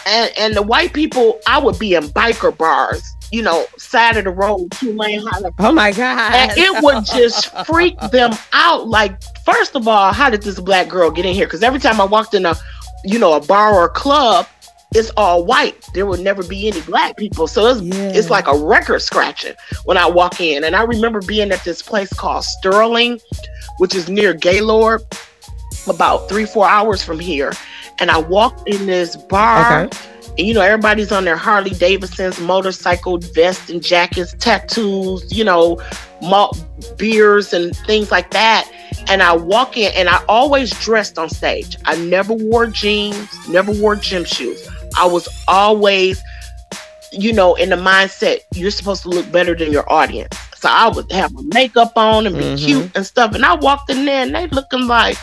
[0.08, 4.24] And and the white people, I would be in biker bars, you know, side of
[4.26, 5.52] the road, two lane highway.
[5.60, 6.34] Oh my God.
[6.34, 8.88] And it would just freak them out.
[8.88, 11.46] Like, first of all, how did this black girl get in here?
[11.46, 12.56] Because every time I walked in a,
[13.04, 14.48] you know, a bar or a club,
[14.96, 15.88] it's all white.
[15.94, 17.48] There would never be any black people.
[17.48, 18.12] So it's, yeah.
[18.14, 19.54] it's like a record scratching
[19.86, 20.64] when I walk in.
[20.64, 23.20] And I remember being at this place called Sterling,
[23.78, 25.02] which is near Gaylord,
[25.88, 27.54] about three, four hours from here.
[28.00, 29.84] And I walked in this bar.
[29.84, 29.98] Okay.
[30.38, 35.82] And, you know, everybody's on their Harley Davidsons, motorcycle vests and jackets, tattoos, you know,
[36.22, 36.64] malt
[36.98, 38.72] beers and things like that.
[39.10, 41.78] And I walk in and I always dressed on stage.
[41.86, 44.68] I never wore jeans, never wore gym shoes.
[44.98, 46.22] I was always,
[47.12, 50.38] you know, in the mindset you're supposed to look better than your audience.
[50.56, 52.66] So I would have my makeup on and be mm-hmm.
[52.66, 53.34] cute and stuff.
[53.34, 55.18] And I walked in there and they looking like,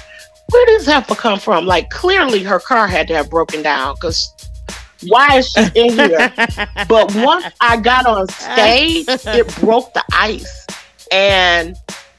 [0.51, 1.67] where does heifer come from?
[1.67, 4.33] Like clearly her car had to have broken down because
[5.03, 6.33] why is she in here?
[6.89, 10.67] but once I got on stage, it broke the ice.
[11.13, 11.77] And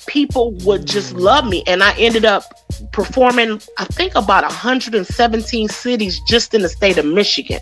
[0.07, 1.63] people would just love me.
[1.67, 2.43] And I ended up
[2.91, 7.59] performing, I think, about 117 cities just in the state of Michigan,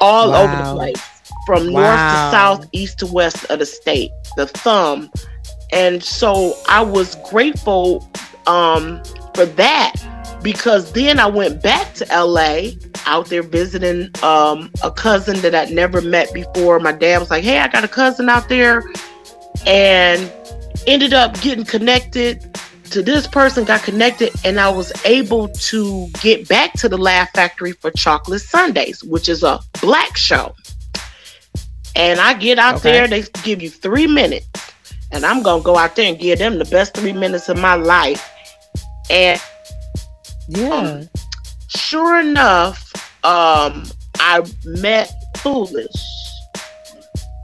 [0.00, 0.42] all wow.
[0.42, 1.82] over the place, from wow.
[1.82, 5.10] north to south, east to west of the state, the thumb.
[5.72, 8.08] And so I was grateful
[8.46, 9.02] um,
[9.34, 9.94] for that
[10.42, 12.72] because then I went back to LA
[13.06, 16.78] out there visiting um, a cousin that I'd never met before.
[16.80, 18.82] My dad was like, Hey, I got a cousin out there.
[19.66, 20.32] And
[20.86, 22.58] ended up getting connected
[22.92, 27.30] to this person, got connected, and I was able to get back to the Laugh
[27.32, 30.54] Factory for Chocolate Sundays, which is a black show.
[31.96, 32.92] And I get out okay.
[32.92, 34.46] there, they give you three minutes,
[35.10, 37.74] and I'm gonna go out there and give them the best three minutes of my
[37.74, 38.30] life.
[39.10, 39.40] And
[40.48, 41.08] yeah, um,
[41.68, 42.92] sure enough,
[43.24, 43.84] um,
[44.18, 46.21] I met Foolish.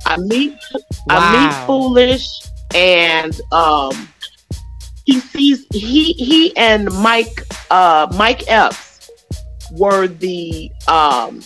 [0.09, 0.81] I meet, wow.
[1.11, 2.27] I meet Foolish
[2.75, 4.09] and um,
[5.05, 9.11] he sees he he and Mike uh, Mike Epps
[9.73, 11.43] were the um,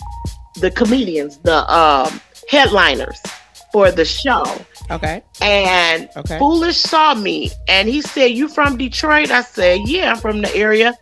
[0.61, 3.20] the comedians, the um, headliners
[3.72, 4.44] for the show.
[4.90, 5.22] Okay.
[5.40, 6.38] And okay.
[6.38, 9.31] Foolish saw me and he said, You from Detroit?
[9.31, 10.94] I said, Yeah, I'm from the area.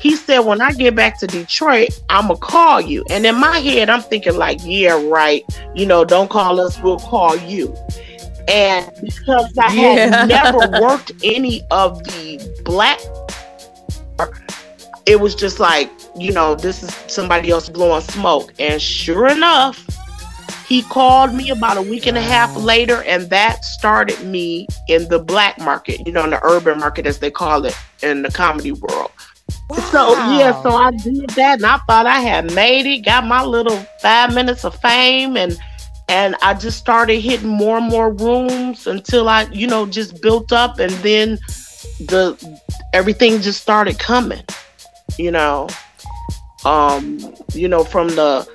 [0.00, 3.04] He said, When I get back to Detroit, I'ma call you.
[3.10, 5.44] And in my head, I'm thinking, like, yeah, right.
[5.74, 7.74] You know, don't call us, we'll call you.
[8.48, 13.00] And because I had never worked any of the black,
[15.06, 18.52] it was just like, you know, this is somebody else blowing smoke.
[18.58, 19.84] And sure enough,
[20.66, 25.08] he called me about a week and a half later, and that started me in
[25.08, 28.30] the black market, you know, in the urban market, as they call it in the
[28.30, 29.12] comedy world.
[29.68, 29.76] Wow.
[29.90, 33.42] So yeah, so I did that, and I thought I had made it, got my
[33.42, 35.58] little five minutes of fame, and
[36.08, 40.52] and I just started hitting more and more rooms until I, you know, just built
[40.52, 41.38] up and then
[41.98, 42.60] the
[42.92, 44.42] everything just started coming,
[45.18, 45.68] you know.
[46.64, 48.48] Um, you know, from the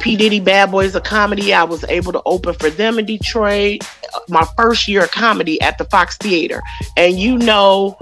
[0.00, 0.16] P.
[0.16, 3.82] Diddy Bad Boys of Comedy, I was able to open for them in Detroit.
[4.28, 6.62] My first year of comedy at the Fox Theater.
[6.96, 7.98] And you know,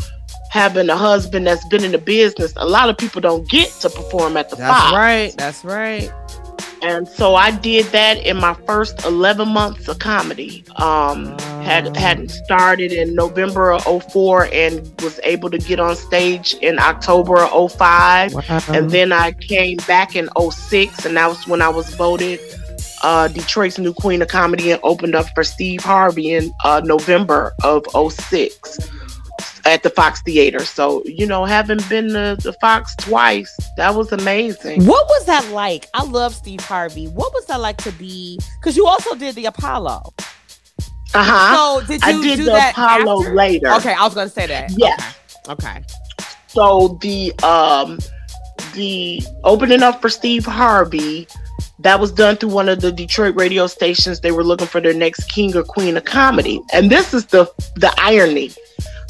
[0.57, 3.91] having a husband that's been in the business, a lot of people don't get to
[3.91, 4.91] perform at the that's Fox.
[4.91, 5.37] That's right.
[5.37, 6.37] That's right
[6.83, 10.65] and so I did that in my first 11 months of comedy.
[10.77, 16.55] Um, had had started in November of 04 and was able to get on stage
[16.63, 18.35] in October of 05.
[18.35, 18.61] Wow.
[18.69, 22.41] And then I came back in 06 and that was when I was voted
[23.03, 27.53] uh, Detroit's new queen of comedy and opened up for Steve Harvey in uh, November
[27.63, 28.79] of 06
[29.67, 30.61] at the Fox Theater.
[30.61, 34.87] So, you know, having been to the Fox twice, that was amazing.
[34.87, 35.89] What was that like?
[35.95, 37.09] I love Steve Harvey.
[37.09, 38.39] What was that like to be?
[38.61, 40.15] Because you also did the Apollo.
[41.15, 41.81] Uh huh.
[41.81, 43.35] So did you I did do the that Apollo after?
[43.35, 43.73] later.
[43.75, 44.71] Okay, I was going to say that.
[44.77, 44.97] Yeah.
[45.49, 45.69] Okay.
[45.69, 45.85] okay.
[46.49, 47.99] So the um
[48.75, 51.27] the opening up for Steve Harvey
[51.81, 54.21] that was done through one of the Detroit radio stations.
[54.21, 56.61] They were looking for their next king or queen of comedy.
[56.73, 57.45] And this is the
[57.77, 58.51] the irony.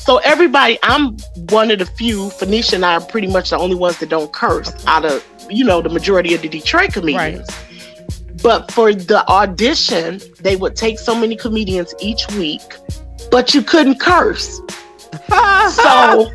[0.06, 1.16] So everybody, I'm
[1.50, 2.30] one of the few.
[2.30, 5.64] Phoenicia and I are pretty much the only ones that don't curse out of you
[5.64, 7.48] know the majority of the Detroit comedians.
[8.40, 12.62] But for the audition, they would take so many comedians each week,
[13.32, 14.60] but you couldn't curse.
[15.28, 16.30] So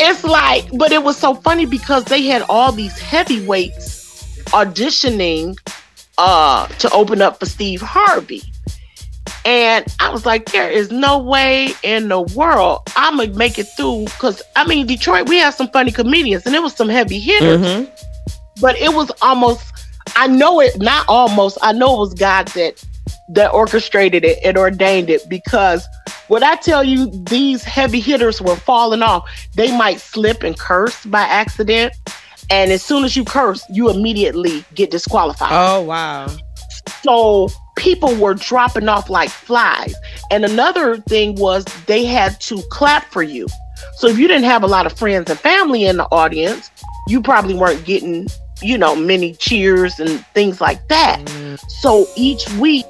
[0.00, 5.56] it's like, but it was so funny because they had all these heavyweights auditioning
[6.16, 8.53] uh to open up for Steve Harvey.
[9.44, 13.64] And I was like, there is no way in the world I'm gonna make it
[13.64, 14.06] through.
[14.18, 17.60] Cause I mean, Detroit, we have some funny comedians and it was some heavy hitters,
[17.60, 17.90] Mhm.
[18.60, 19.62] but it was almost,
[20.16, 22.82] I know it, not almost, I know it was God that
[23.30, 25.86] that orchestrated it and ordained it because
[26.28, 31.04] when I tell you these heavy hitters were falling off, they might slip and curse
[31.06, 31.94] by accident.
[32.50, 35.50] And as soon as you curse, you immediately get disqualified.
[35.52, 36.28] Oh wow.
[37.02, 39.94] So people were dropping off like flies.
[40.30, 43.46] And another thing was they had to clap for you.
[43.96, 46.70] So if you didn't have a lot of friends and family in the audience,
[47.08, 48.28] you probably weren't getting,
[48.62, 51.28] you know, many cheers and things like that.
[51.68, 52.86] So each week,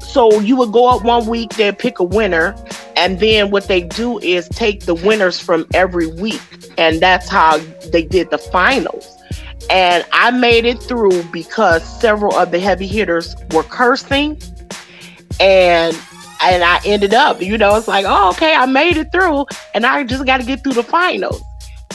[0.00, 2.56] so you would go up one week, they'd pick a winner,
[2.96, 6.40] and then what they do is take the winners from every week,
[6.78, 7.58] and that's how
[7.92, 9.17] they did the finals.
[9.70, 14.40] And I made it through because several of the heavy hitters were cursing,
[15.40, 15.98] and
[16.40, 19.84] and I ended up, you know, it's like, oh, okay, I made it through, and
[19.84, 21.42] I just got to get through the finals.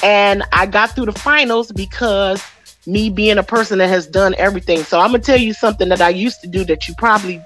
[0.03, 2.43] And I got through the finals because
[2.85, 4.83] me being a person that has done everything.
[4.83, 7.41] So I'm gonna tell you something that I used to do that you probably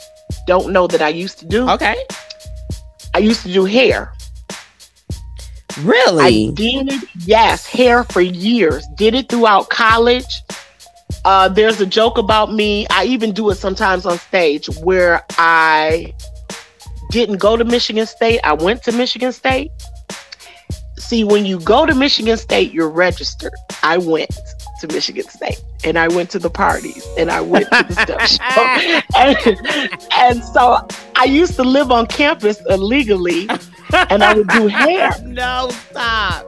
[0.45, 1.69] don't know that I used to do.
[1.69, 1.95] Okay.
[3.13, 4.13] I used to do hair.
[5.77, 6.51] I Really?
[6.51, 8.85] did it, yes, hair for years.
[8.95, 10.41] Did it throughout college.
[11.23, 12.85] Uh, there's a joke about me.
[12.89, 16.13] I even do it sometimes on stage where I
[17.11, 18.39] didn't go to Michigan State.
[18.43, 19.71] I went to Michigan State.
[20.97, 23.53] See, when you go to Michigan State, you're registered.
[23.83, 24.31] I went
[24.81, 27.93] to Michigan State and I went to the parties and I went to the
[28.27, 29.01] stuff show.
[29.17, 30.85] And, and so
[31.15, 33.47] I used to live on campus illegally
[33.93, 35.11] and I would do hair.
[35.23, 36.45] no, stop.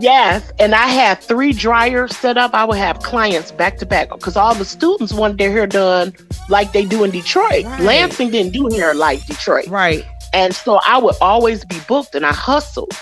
[0.00, 2.52] Yes, and I had three dryers set up.
[2.52, 6.12] I would have clients back to back because all the students wanted their hair done
[6.48, 7.64] like they do in Detroit.
[7.64, 7.80] Right.
[7.80, 9.66] Lansing didn't do hair like Detroit.
[9.68, 10.04] Right.
[10.34, 12.92] And so I would always be booked and I hustled.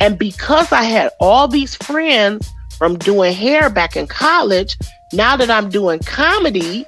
[0.00, 4.76] And because I had all these friends from doing hair back in college,
[5.12, 6.86] now that I'm doing comedy,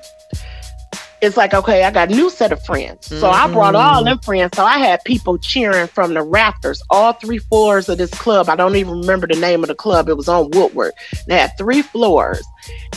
[1.23, 3.07] it's like, okay, I got a new set of friends.
[3.07, 3.97] So I brought mm-hmm.
[3.97, 4.57] all them friends.
[4.57, 8.49] So I had people cheering from the rafters, all three floors of this club.
[8.49, 10.09] I don't even remember the name of the club.
[10.09, 10.93] It was on Woodward.
[11.27, 12.43] They had three floors.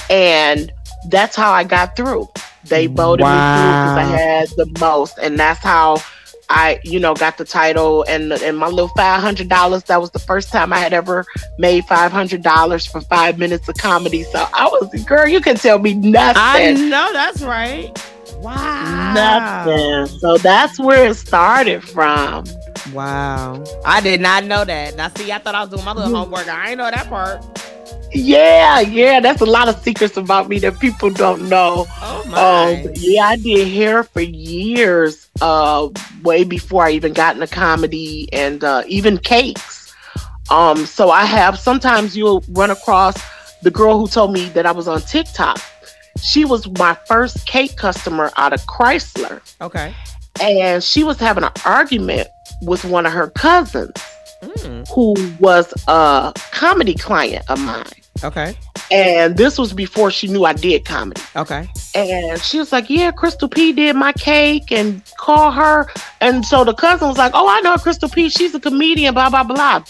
[0.09, 0.71] And
[1.09, 2.29] that's how I got through.
[2.65, 5.17] They voted me through because I had the most.
[5.17, 5.97] And that's how
[6.49, 9.83] I, you know, got the title and and my little five hundred dollars.
[9.85, 11.25] That was the first time I had ever
[11.57, 14.23] made five hundred dollars for five minutes of comedy.
[14.23, 16.41] So I was, girl, you can tell me nothing.
[16.41, 17.91] I know that's right.
[18.37, 19.13] Wow.
[19.13, 20.19] Nothing.
[20.19, 22.45] So that's where it started from.
[22.91, 23.63] Wow.
[23.85, 24.95] I did not know that.
[24.95, 26.47] Now see, I thought I was doing my little homework.
[26.47, 27.43] I ain't know that part.
[28.11, 29.19] Yeah, yeah.
[29.19, 31.87] That's a lot of secrets about me that people don't know.
[32.01, 32.85] Oh my.
[32.85, 35.89] Um, yeah, I did hair for years, uh,
[36.23, 39.93] way before I even got into comedy and uh, even cakes.
[40.51, 43.15] Um, so I have sometimes you'll run across
[43.63, 45.59] the girl who told me that I was on TikTok.
[46.21, 49.93] She was my first cake customer out of Chrysler, okay.
[50.41, 52.27] and she was having an argument
[52.61, 53.91] with one of her cousins
[54.43, 57.85] Mm, who was a comedy client of mine.
[58.25, 58.57] okay.
[58.91, 61.21] And this was before she knew I did comedy.
[61.37, 61.69] Okay.
[61.95, 65.87] And she was like, Yeah, Crystal P did my cake and call her.
[66.19, 68.27] And so the cousin was like, Oh, I know Crystal P.
[68.29, 69.81] She's a comedian, blah, blah, blah.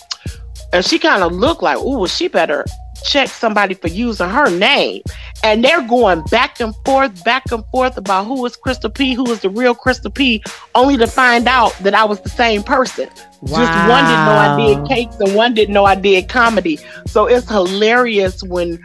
[0.71, 2.63] And she kind of looked like, Oh, well, she better
[3.03, 5.01] check somebody for using her name.
[5.43, 9.29] And they're going back and forth, back and forth about who is Crystal P, who
[9.29, 10.41] is the real Crystal P,
[10.73, 13.09] only to find out that I was the same person.
[13.45, 16.80] Just one didn't know I did cakes and one didn't know I did comedy.
[17.05, 18.82] So it's hilarious when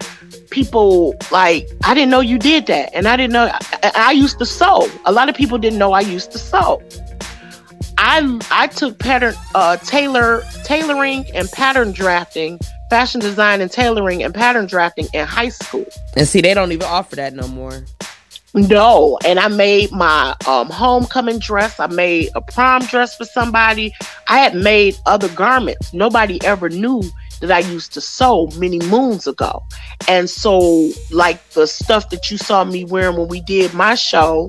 [0.51, 4.39] people like I didn't know you did that, and I didn't know I, I used
[4.41, 4.91] to sew.
[5.05, 6.83] A lot of people didn't know I used to sew.
[7.99, 12.59] I I took pattern uh, tailor tailoring and pattern drafting,
[12.91, 15.87] fashion design and tailoring and pattern drafting in high school.
[16.17, 17.85] And see, they don't even offer that no more.
[18.55, 21.79] No, and I made my um, homecoming dress.
[21.79, 23.93] I made a prom dress for somebody.
[24.29, 25.93] I had made other garments.
[25.93, 27.03] Nobody ever knew
[27.41, 29.63] that I used to sew many moons ago.
[30.09, 34.49] And so, like the stuff that you saw me wearing when we did my show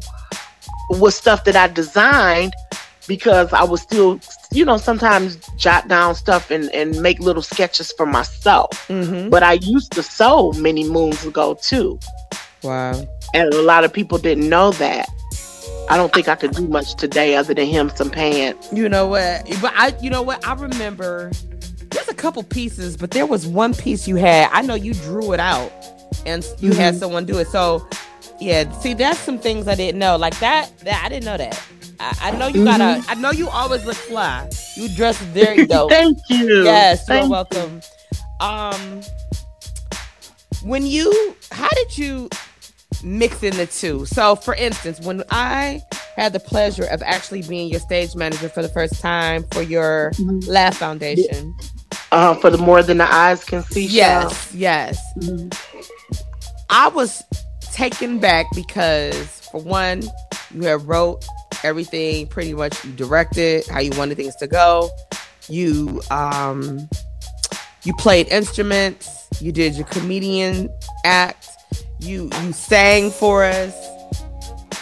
[0.92, 2.54] was stuff that I designed
[3.08, 4.20] because I was still,
[4.52, 8.88] you know, sometimes jot down stuff and, and make little sketches for myself.
[8.88, 9.30] Mm-hmm.
[9.30, 12.00] But I used to sew many moons ago too.
[12.64, 13.08] Wow.
[13.34, 15.08] And a lot of people didn't know that.
[15.90, 18.70] I don't think I could do much today other than hem some pants.
[18.74, 19.46] You know what?
[19.62, 20.46] But I, you know what?
[20.48, 21.32] I remember
[21.92, 24.50] there's a couple pieces, but there was one piece you had.
[24.52, 25.72] I know you drew it out,
[26.26, 27.00] and you had Mhm.
[27.00, 27.48] someone do it.
[27.48, 27.88] So,
[28.40, 28.70] yeah.
[28.82, 30.16] See, that's some things I didn't know.
[30.16, 30.70] Like that.
[30.80, 31.60] That I didn't know that.
[32.00, 33.04] I, I know you gotta.
[33.10, 34.50] I know you always look fly.
[34.76, 35.92] You dress very dope.
[35.92, 36.64] Thank you.
[36.64, 37.82] yes, you're Thank welcome.
[38.40, 39.02] Um,
[40.64, 42.30] when you, how did you
[43.04, 44.06] mix in the two?
[44.06, 45.82] So, for instance, when I
[46.16, 50.12] had the pleasure of actually being your stage manager for the first time for your
[50.16, 50.48] Mhm.
[50.48, 51.56] Laugh Foundation.
[52.12, 53.88] Uh, for the more than the eyes can see.
[53.88, 53.94] show.
[53.94, 55.00] Yes, yes.
[55.20, 55.58] Mhm.
[56.70, 57.24] I was
[57.74, 59.16] taken back because,
[59.52, 60.04] for one,
[60.54, 61.24] you had wrote
[61.64, 62.84] everything pretty much.
[62.86, 64.90] You directed how you wanted things to go.
[65.48, 66.88] You um,
[67.84, 69.28] you played instruments.
[69.40, 70.70] You did your comedian
[71.06, 71.48] act.
[72.00, 73.74] You you sang for us.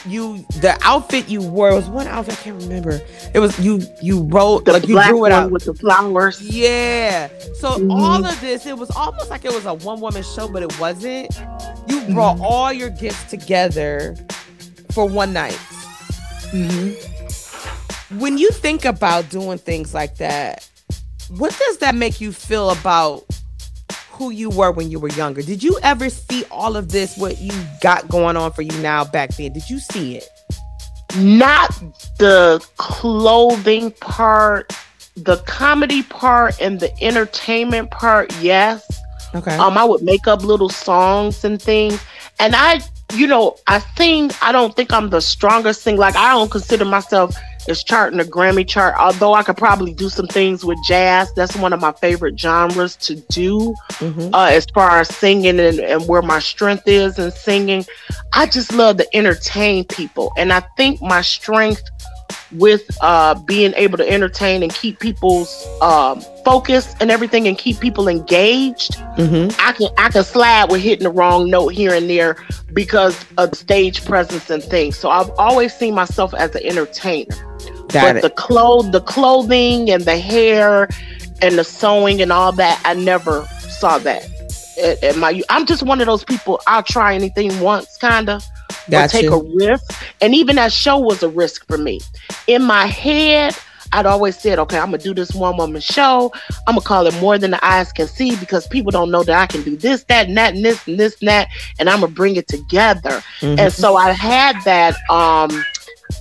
[0.05, 3.01] You the outfit you wore was one outfit I can't remember.
[3.34, 5.51] It was you you wrote The like you drew it out.
[5.51, 6.41] with the flowers.
[6.41, 7.28] Yeah.
[7.59, 7.91] So Mhm.
[7.91, 10.80] all of this, it was almost like it was a one woman show, but it
[10.80, 11.36] wasn't.
[11.88, 12.41] You brought Mhm.
[12.41, 14.15] all your gifts together
[14.91, 15.57] for one night.
[18.18, 20.68] When you think about doing things like that,
[21.30, 23.26] what does that make you feel about
[24.12, 25.41] who you were when you were younger?
[25.41, 29.04] Did you ever see all of this, what you got going on for you now
[29.04, 29.54] back then?
[29.54, 30.28] Did you see it?
[31.18, 31.70] Not
[32.18, 34.74] the clothing part,
[35.16, 38.34] the comedy part, and the entertainment part.
[38.39, 38.89] Yes.
[39.36, 39.56] Okay.
[39.56, 42.02] Um, I would make up little songs and things,
[42.39, 42.82] and I,
[43.14, 44.32] you know, I sing.
[44.41, 45.97] I don't think I'm the strongest singer.
[45.97, 47.36] Like I don't consider myself
[47.70, 48.95] as charting a Grammy chart.
[48.97, 51.32] Although I could probably do some things with jazz.
[51.36, 53.74] That's one of my favorite genres to do.
[53.99, 54.30] Mhm.
[54.34, 57.86] uh, as far as singing and, and where my strength is in singing.
[58.34, 60.32] I just love to entertain people.
[60.38, 61.82] And I think my strength
[62.53, 67.80] with uh, being able to entertain and keep people's um, focus and everything and keep
[67.80, 69.53] people engaged, Mhm.
[69.59, 72.38] I can I can slide with hitting the wrong note here and there
[72.73, 74.97] because of stage presence and things.
[74.97, 77.36] So I've always seen myself as an entertainer
[77.89, 78.21] Got but it.
[78.21, 80.88] the clothes, the clothing and the hair
[81.41, 84.25] and the sewing and all that, I never saw that.
[84.82, 86.59] At, at my, I'm just one of those people.
[86.67, 88.41] I'll try anything once, kinda,
[88.92, 89.94] or take a risk.
[90.22, 92.00] And even that show was a risk for me.
[92.48, 93.56] In my head,
[93.94, 96.32] I'd always said, okay, I'm gonna do this one woman show.
[96.68, 99.42] I'm gonna call it more than the eyes can see because people don't know that
[99.42, 101.48] I can do this, that, and that, and this, and this, and that,
[101.80, 103.24] and I'm gonna bring it together.
[103.40, 103.60] Mhm.
[103.60, 105.64] And so I had that um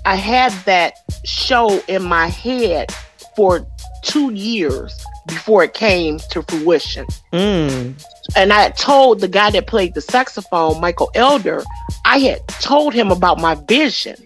[0.05, 2.93] I had that show in my head
[3.35, 3.67] for
[4.03, 4.93] 2 years
[5.27, 7.07] before it came to fruition.
[7.33, 7.95] Mm.
[8.37, 11.62] And I had told the guy that played the saxophone, Michael Elder,
[12.05, 14.16] I had told him about my vision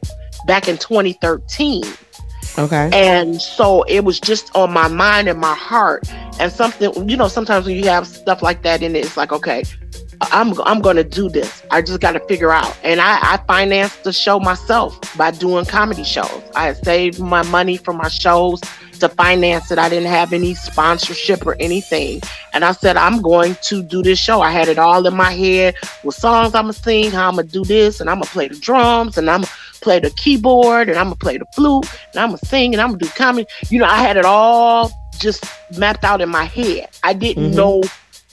[0.47, 1.85] back in 2013.
[2.59, 2.91] Okay.
[2.93, 6.11] And so it was just on my mind and my heart.
[6.41, 9.33] And something, you know, sometimes when you have stuff like that in it, it's like,
[9.33, 9.65] okay,
[10.23, 11.63] I'm I'm gonna do this.
[11.71, 12.77] I just got to figure out.
[12.83, 16.43] And I, I financed the show myself by doing comedy shows.
[16.55, 18.61] I had saved my money from my shows
[19.01, 19.79] to finance it.
[19.79, 22.21] I didn't have any sponsorship or anything.
[22.53, 24.41] And I said, I'm going to do this show.
[24.41, 25.75] I had it all in my head
[26.05, 28.57] with songs I'm gonna sing, how I'm gonna do this, and I'm gonna play the
[28.57, 32.29] drums, and I'm gonna play the keyboard, and I'm gonna play the flute, and I'm
[32.31, 33.47] gonna sing, and I'm gonna do comedy.
[33.69, 35.45] You know, I had it all just
[35.77, 36.89] mapped out in my head.
[37.03, 37.55] I didn't Mhm.
[37.55, 37.83] know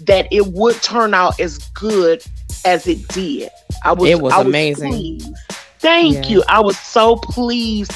[0.01, 2.22] that it would turn out as good
[2.65, 3.49] as it did.
[3.84, 4.91] I was It was I amazing.
[4.91, 5.34] pleased.
[5.80, 6.28] Thank Yeah.
[6.30, 6.43] you.
[6.49, 7.91] I was so pleased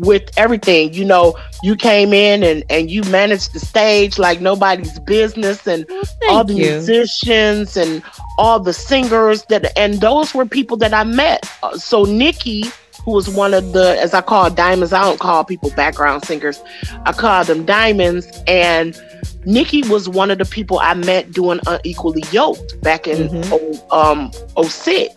[0.00, 0.92] with everything.
[0.92, 5.86] You know, you came in and and you managed the stage like nobody's business, and
[5.88, 6.70] Well, all the you.
[6.72, 8.02] musicians and
[8.38, 11.48] all the singers that, and those were people that I met.
[11.62, 12.64] Uh, so Nikki,
[13.04, 16.60] who was one of the, as I call diamonds, I don't call people background singers,
[17.04, 19.00] I call them diamonds, and.
[19.46, 23.82] Nikki was one of the people I met doing Unequally Yoked back in Mhm.
[23.90, 24.30] oh, um
[24.68, 25.14] 06.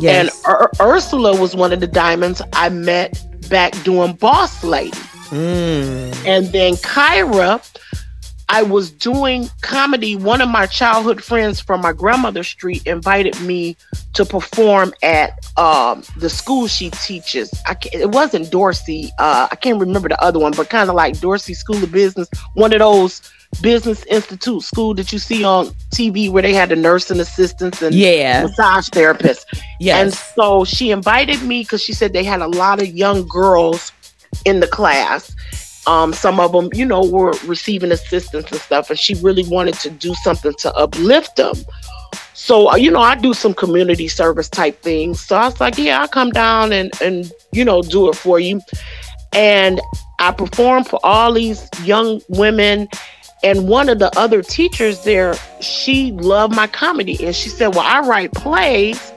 [0.00, 0.42] Yes.
[0.44, 4.96] And Ur- Ursula was one of the diamonds I met back doing Boss Lady.
[5.28, 6.26] Mm.
[6.26, 7.62] And then Kyra,
[8.48, 10.16] I was doing comedy.
[10.16, 13.76] One of my childhood friends from my grandmother's street invited me
[14.14, 17.52] to perform at um, the school she teaches.
[17.68, 19.10] I can't, it wasn't Dorsey.
[19.20, 22.28] Uh, I can't remember the other one, but kind of like Dorsey School of Business,
[22.54, 23.22] one of those
[23.60, 27.94] business institute school that you see on TV where they had the nursing assistants and
[27.94, 28.42] Yeah.
[28.44, 29.44] massage therapists.
[29.80, 33.26] Yeah, and so she invited me because she said they had a lot of young
[33.28, 33.92] girls
[34.44, 35.34] in the class.
[35.86, 39.74] Um, some of them, you know, were receiving assistance and stuff, and she really wanted
[39.80, 41.54] to do something to uplift them.
[42.34, 45.20] So, uh, you know, I do some community service type things.
[45.20, 48.40] So I was like, yeah, I'll come down and, and, you know, do it for
[48.40, 48.60] you.
[49.32, 49.80] And
[50.18, 52.88] I performed for all these young women.
[53.42, 57.24] And one of the other teachers there, she loved my comedy.
[57.24, 59.12] And she said, Well, I write plays.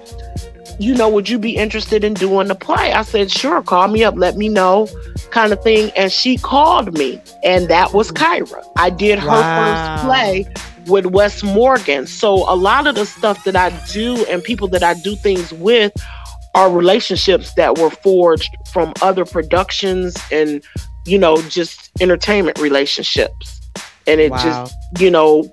[0.79, 2.93] You know, would you be interested in doing the play?
[2.93, 4.87] I said, Sure, call me up, let me know,
[5.29, 5.91] kind of thing.
[5.95, 8.63] And she called me, and that was Kyra.
[8.77, 9.55] I did her Wow.
[9.55, 10.45] first play
[10.87, 12.07] with Wes Morgan.
[12.07, 15.51] So a lot of the stuff that I do and people that I do things
[15.53, 15.93] with
[16.55, 20.63] are relationships that were forged from other productions and,
[21.05, 23.59] you know, just entertainment relationships.
[24.07, 24.43] And it Wow.
[24.43, 25.51] just, you know,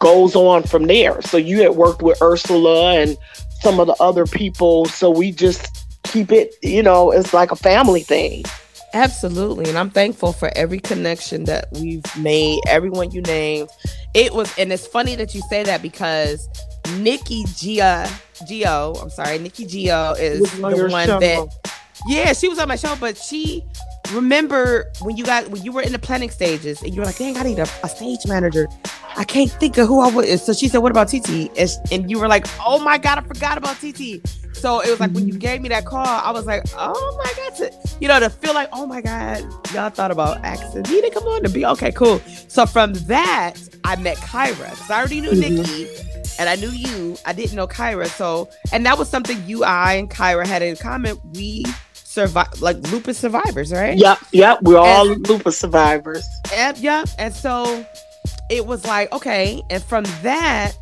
[0.00, 1.20] goes on from there.
[1.22, 3.16] So you had worked with Ursula and
[3.60, 4.86] some of the other people.
[4.86, 5.68] So we just
[6.04, 8.44] keep it, you know, it's like a family thing.
[8.94, 9.68] Absolutely.
[9.68, 13.70] And I'm thankful for every connection that we've made, everyone you named.
[14.14, 16.46] It was, and it's funny that you say that because
[16.98, 18.06] Nikki Gia,
[18.46, 21.20] Gio, I'm sorry, Nikki Gio is on the one show.
[21.20, 21.72] that,
[22.06, 23.64] yeah, she was on my show, but she,
[24.12, 27.16] remember when you got, when you were in the planning stages and you were like,
[27.18, 28.68] dang, I need a, a stage manager.
[29.16, 30.26] I can't think of who I would.
[30.28, 31.50] And so she said, what about TT?
[31.58, 34.20] And, and you were like, oh my God, I forgot about TT.
[34.54, 37.32] So it was like when you gave me that call, I was like, oh my
[37.36, 39.40] God, to, you know, to feel like, oh my God,
[39.72, 42.20] y'all thought about asking me to come on to be okay, cool.
[42.48, 43.54] So from that,
[43.84, 45.56] I met Kyra because I already knew Mhm.
[45.56, 45.88] Nikki
[46.38, 47.16] and I knew you.
[47.26, 48.06] I didn't know Kyra.
[48.06, 51.18] So, and that was something you, I, and Kyra had in common.
[51.34, 51.64] We
[52.12, 53.96] survive like lupus survivors, right?
[53.96, 54.62] Yep, yep.
[54.62, 56.26] We're all lupus survivors.
[56.52, 57.08] Yep, yep.
[57.18, 57.86] And so
[58.50, 59.62] it was like, okay.
[59.70, 60.72] And from that,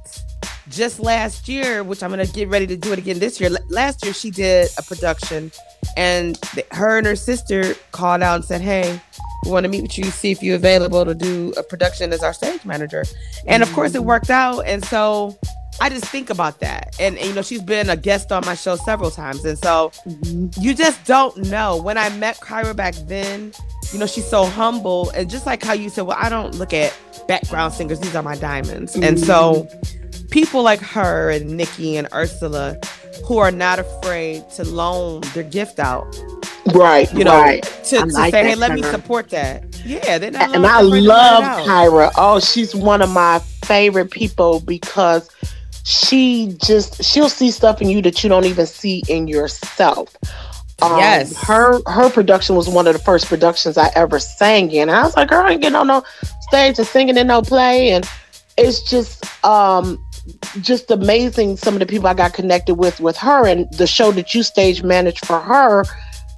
[0.68, 3.50] just last year, which I'm gonna get ready to do it again this year.
[3.68, 5.52] Last year, she did a production,
[5.96, 6.38] and
[6.72, 9.00] her and her sister called out and said, "Hey,
[9.44, 12.22] we want to meet with you, see if you're available to do a production as
[12.22, 13.04] our stage manager."
[13.46, 14.06] And of course, it mm.
[14.06, 14.60] worked out.
[14.60, 15.38] And so
[15.80, 16.94] I just think about that.
[17.00, 19.90] And, and you know, she's been a guest on my show several times, and so
[20.06, 20.60] mm-hmm.
[20.60, 21.80] you just don't know.
[21.80, 23.52] When I met Kyra back then,
[23.92, 25.10] you know, she's so humble.
[25.10, 28.22] And just like how you said, well, I don't look at background singers, these are
[28.22, 28.94] my diamonds.
[28.96, 30.26] And so mm-hmm.
[30.28, 32.78] people like her and Nikki and Ursula
[33.24, 36.06] who are not afraid to loan their gift out,
[36.74, 37.62] Right, you know, right.
[37.62, 39.64] to, to like say, hey, let me support that.
[39.84, 41.66] Yeah, they're not and I afraid to let it love.
[41.66, 42.12] Kyra.
[42.16, 45.28] Oh, she's one of my favorite people because
[45.84, 50.16] she just she'll see stuff in you that you don't even see in yourself.
[50.82, 51.34] Um, Yes.
[51.36, 54.88] her her production was one of the first productions I ever sang in.
[54.88, 56.04] And I was like, girl, I ain't getting on no
[56.40, 58.08] stage and singing in no play, and
[58.56, 59.98] it's just um
[60.60, 61.56] just amazing.
[61.56, 64.42] Some of the people I got connected with with her and the show that you
[64.42, 65.86] stage managed for her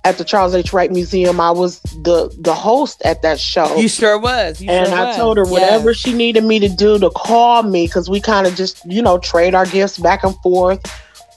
[0.04, 0.72] at the Charles H.
[0.72, 1.40] Wright Museum.
[1.40, 4.60] I was the the host at that show You sure was.
[4.60, 5.16] You and sure I was.
[5.16, 5.98] told her whatever Yes.
[5.98, 9.18] she needed me to do to call me because we kind of just you know
[9.18, 10.80] trade our gifts back and forth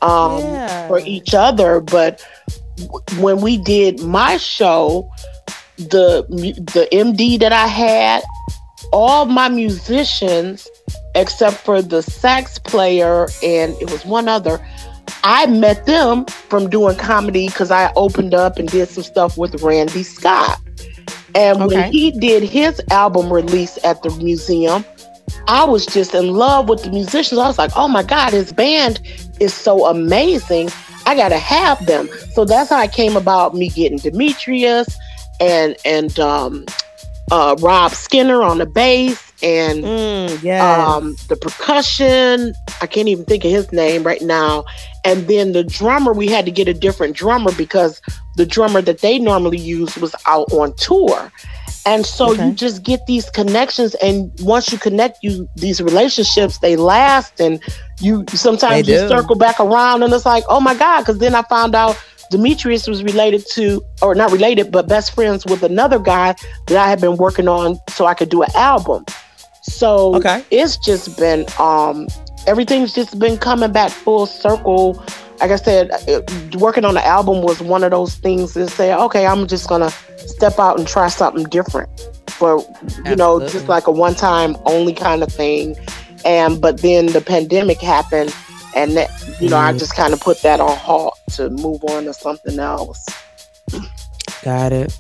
[0.02, 0.88] um, Yeah.
[0.88, 1.80] for each other.
[1.80, 2.26] But
[2.78, 5.10] w- when we did my show,
[5.78, 8.24] the the MD that I had,
[8.92, 10.68] all my musicians
[11.14, 14.60] except for the sax player and it was one other.
[15.24, 19.62] I met them from doing comedy because I opened up and did some stuff with
[19.62, 20.60] Randy Scott.
[21.34, 21.76] And Okay.
[21.76, 24.86] when he did his album release at the museum,
[25.48, 27.40] I was just in love with the musicians.
[27.40, 29.02] I was like, oh my God, his band
[29.40, 30.70] is so amazing.
[31.06, 32.10] I gotta have them.
[32.34, 34.88] So that's how I came about me getting Demetrius
[35.40, 36.66] and and um,
[37.32, 40.62] uh, Rob Skinner on the bass and Mm, yes.
[40.62, 42.54] um, the percussion.
[42.82, 44.66] I can't even think of his name right now.
[45.04, 48.02] And then the drummer, we had to get a different drummer because
[48.36, 51.32] the drummer that they normally use was out on tour.
[51.88, 52.48] And so Okay.
[52.48, 57.62] you just get these connections, and once you connect, you these relationships they last, and
[58.02, 61.02] you sometimes you circle back around, and it's like, oh my god!
[61.02, 61.96] Because then I found out
[62.32, 66.34] Demetrius was related to, or not related, but best friends with another guy
[66.68, 69.06] that I had been working on, so I could do an album.
[69.68, 70.44] So Okay.
[70.52, 72.08] it's just been um
[72.48, 74.94] everything's just been coming back full circle.
[75.40, 78.94] Like I said, it, working on the album was one of those things that say,
[78.94, 81.90] okay, I'm just gonna step out and try something different
[82.30, 82.64] for
[83.06, 85.76] you know just like a one time only kind of thing.
[86.24, 88.34] And but then the pandemic happened,
[88.76, 89.10] and that
[89.42, 89.80] you know I Mhm.
[89.80, 93.06] just kind of put that on halt to move on to something else.
[94.44, 94.98] Got it.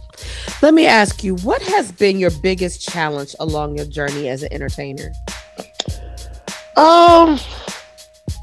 [0.61, 4.51] Let me ask you, what has been your biggest challenge along your journey as an
[4.53, 5.11] entertainer?
[6.77, 7.39] Um,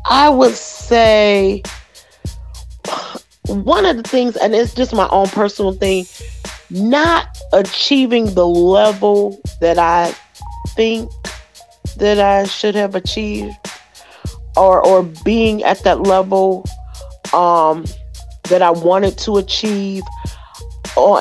[0.06, 1.62] I would say
[3.46, 6.06] one of the things, and it's just my own personal thing,
[6.70, 10.14] not achieving the level that I
[10.70, 11.10] think
[11.98, 13.54] that I should have achieved,
[14.56, 16.64] or or being at that level
[17.34, 17.84] um,
[18.44, 20.02] that I wanted to achieve.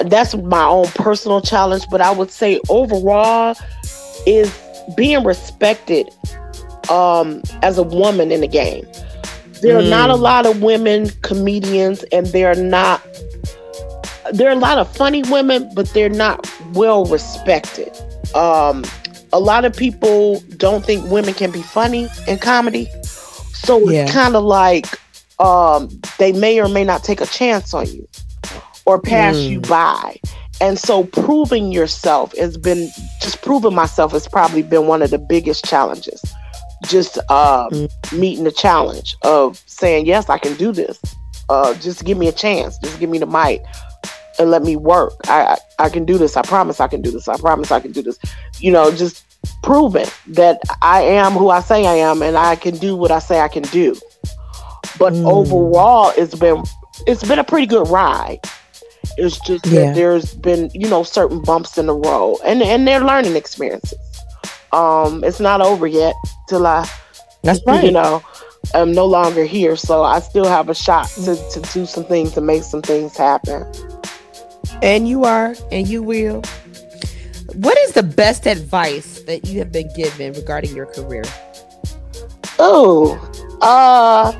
[0.06, 3.56] That's my own personal challenge, but I would say overall
[4.26, 4.52] is
[4.96, 6.10] being respected
[6.90, 8.86] um, as a woman in the game.
[9.62, 10.22] There are not a Mm.
[10.22, 13.02] lot of women comedians, and they're not.
[14.34, 17.92] There are a lot of funny women, but they're not well respected.
[18.36, 18.84] Um,
[19.34, 22.88] a lot of people don't think women can be funny in comedy,
[23.54, 24.04] so Yeah.
[24.04, 24.88] it's kind of like
[25.40, 28.08] um, they may or may not take a chance on you
[28.92, 29.50] or pass Mm.
[29.50, 30.18] you by.
[30.62, 35.20] And so proving yourself has been just proving myself has probably been one of the
[35.20, 36.24] biggest challenges.
[36.86, 37.90] Just uh, Mm.
[38.12, 41.00] meeting the challenge of saying, Yes, I can do this.
[41.50, 42.78] Uh, just give me a chance.
[42.80, 43.62] Just give me the mic
[44.40, 45.14] and let me work.
[45.28, 46.38] I, I I can do this.
[46.38, 47.28] I promise I can do this.
[47.30, 48.18] I promise I can do this.
[48.60, 49.26] You know, just
[49.64, 53.20] proving that I am who I say I am and I can do what I
[53.20, 54.00] say I can do.
[54.96, 55.26] But Mm.
[55.26, 56.64] overall it's been
[57.08, 58.40] it's been a pretty good ride.
[59.18, 59.92] It's just Yeah.
[59.92, 64.00] that there's been, you know, certain bumps in the road and and they're learning experiences.
[64.72, 66.16] Um, it's not over yet
[66.50, 66.88] till I
[67.44, 67.84] That's right.
[67.84, 68.24] you know,
[68.74, 69.76] I'm no longer here.
[69.76, 73.18] So I still have a shot to, to do some things to make some things
[73.18, 73.66] happen.
[74.82, 76.42] And you are, and you will.
[77.56, 81.24] What is the best advice that you have been given regarding your career?
[82.60, 83.18] Oh,
[83.62, 84.32] uh,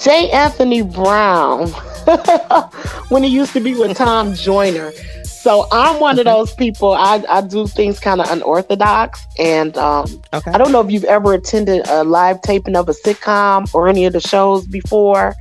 [0.00, 0.30] J.
[0.30, 1.68] Anthony Brown,
[3.08, 4.92] when he used to be with Tom Joyner.
[5.24, 6.92] So I'm one of those people.
[6.92, 10.50] I, I do things kind of unorthodox, and um, Okay.
[10.52, 14.04] I don't know if you've ever attended a live taping of a sitcom or any
[14.06, 15.34] of the shows before.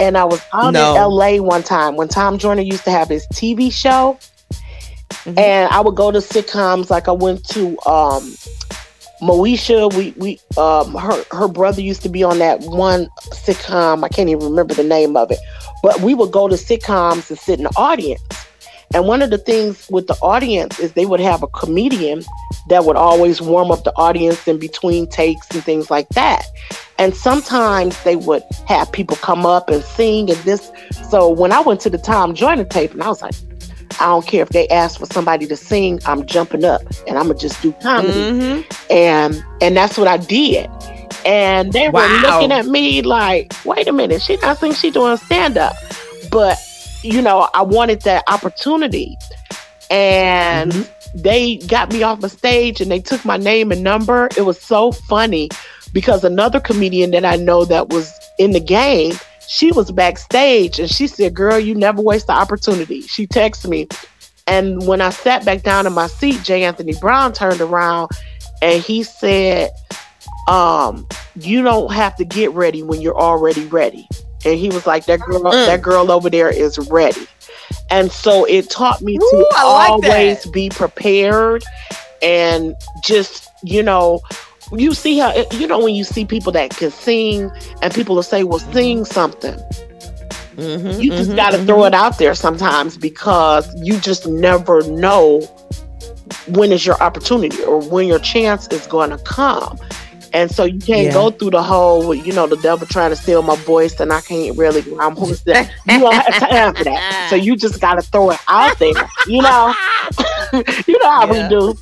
[0.00, 0.94] And I was out No.
[0.94, 4.18] in LA one time when Tom Joyner used to have his TV show.
[5.24, 5.38] Mhm.
[5.38, 8.34] And I would go to sitcoms like I went to um
[9.20, 9.92] Moesha.
[9.94, 14.04] We we um her her brother used to be on that one sitcom.
[14.04, 15.38] I can't even remember the name of it.
[15.82, 18.22] But we would go to sitcoms and sit in the audience.
[18.94, 22.24] And one of the things with the audience is they would have a comedian
[22.70, 26.46] that would always warm up the audience in between takes and things like that.
[26.98, 30.72] And sometimes they would have people come up and sing and this.
[31.10, 33.34] So when I went to the Tom Joyner tape, and I was like,
[34.00, 37.26] I don't care if they ask for somebody to sing, I'm jumping up and I'm
[37.28, 38.12] gonna just do comedy.
[38.12, 38.64] Mhm.
[38.90, 40.70] And and that's what I did.
[41.26, 45.16] And they were looking at me like, wait a minute, she not think she doing
[45.16, 45.74] stand up.
[46.30, 46.58] But
[47.02, 49.16] you know, I wanted that opportunity.
[49.90, 50.88] And Mhm.
[51.14, 54.28] they got me off the stage and they took my name and number.
[54.36, 55.48] It was so funny
[55.92, 59.18] because another comedian that I know that was in the game,
[59.48, 63.02] she was backstage and she said, Girl, you never waste the opportunity.
[63.02, 63.88] She texted me.
[64.46, 66.64] And when I sat back down in my seat, J.
[66.64, 68.10] Anthony Brown turned around
[68.62, 69.70] and he said,
[70.48, 71.06] um,
[71.40, 74.08] you don't have to get ready when you're already ready.
[74.44, 75.66] And he was like, That girl, Mm.
[75.66, 77.26] that girl over there is ready.
[77.90, 80.52] And so it taught me Ooh, to like always that.
[80.52, 81.62] be prepared
[82.22, 82.74] and
[83.04, 84.20] just, you know,
[84.76, 87.50] you see how you know when you see people that can sing
[87.82, 89.58] and people will say, Well, sing something.
[90.56, 91.66] Mhm, You just mhm, gotta mhm.
[91.66, 95.48] throw it out there sometimes because you just never know
[96.46, 99.78] when is your opportunity or when your chance is gonna come.
[100.32, 101.12] And so you can't Yeah.
[101.12, 104.20] go through the whole, you know, the devil trying to steal my voice and I
[104.20, 105.14] can't really I'm
[105.46, 105.68] that.
[105.84, 107.02] You don't have time for that.
[107.24, 108.92] So you just gotta throw it out there.
[109.24, 109.74] You know,
[110.86, 111.28] you know how Yeah.
[111.28, 111.74] we do.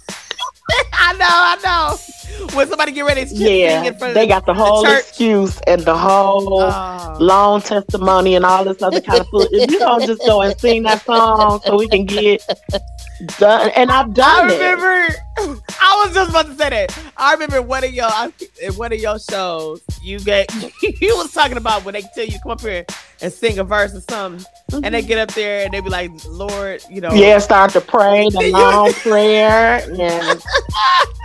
[0.93, 1.99] I know, I know.
[2.55, 5.01] When somebody get ready to yeah, sing in front of they got the whole church.
[5.09, 7.17] excuse and the whole Oh.
[7.21, 9.49] long testimony and all this other kind of food.
[9.53, 12.43] If you don't just go and sing that song so we can get
[13.39, 14.61] done, and I've done it.
[14.61, 15.15] I remember.
[15.39, 16.99] I was just about to say that.
[17.17, 18.33] I remember one of your I-
[18.77, 19.83] one of your shows.
[20.03, 20.51] You get
[20.83, 22.87] you was talking about when they tell you come up here
[23.21, 25.09] and sing a verse or something, and they mm-hmm.
[25.09, 28.51] get up there and they be like, "Lord, you know, Yeah, start to pray the
[28.53, 30.43] long prayer, and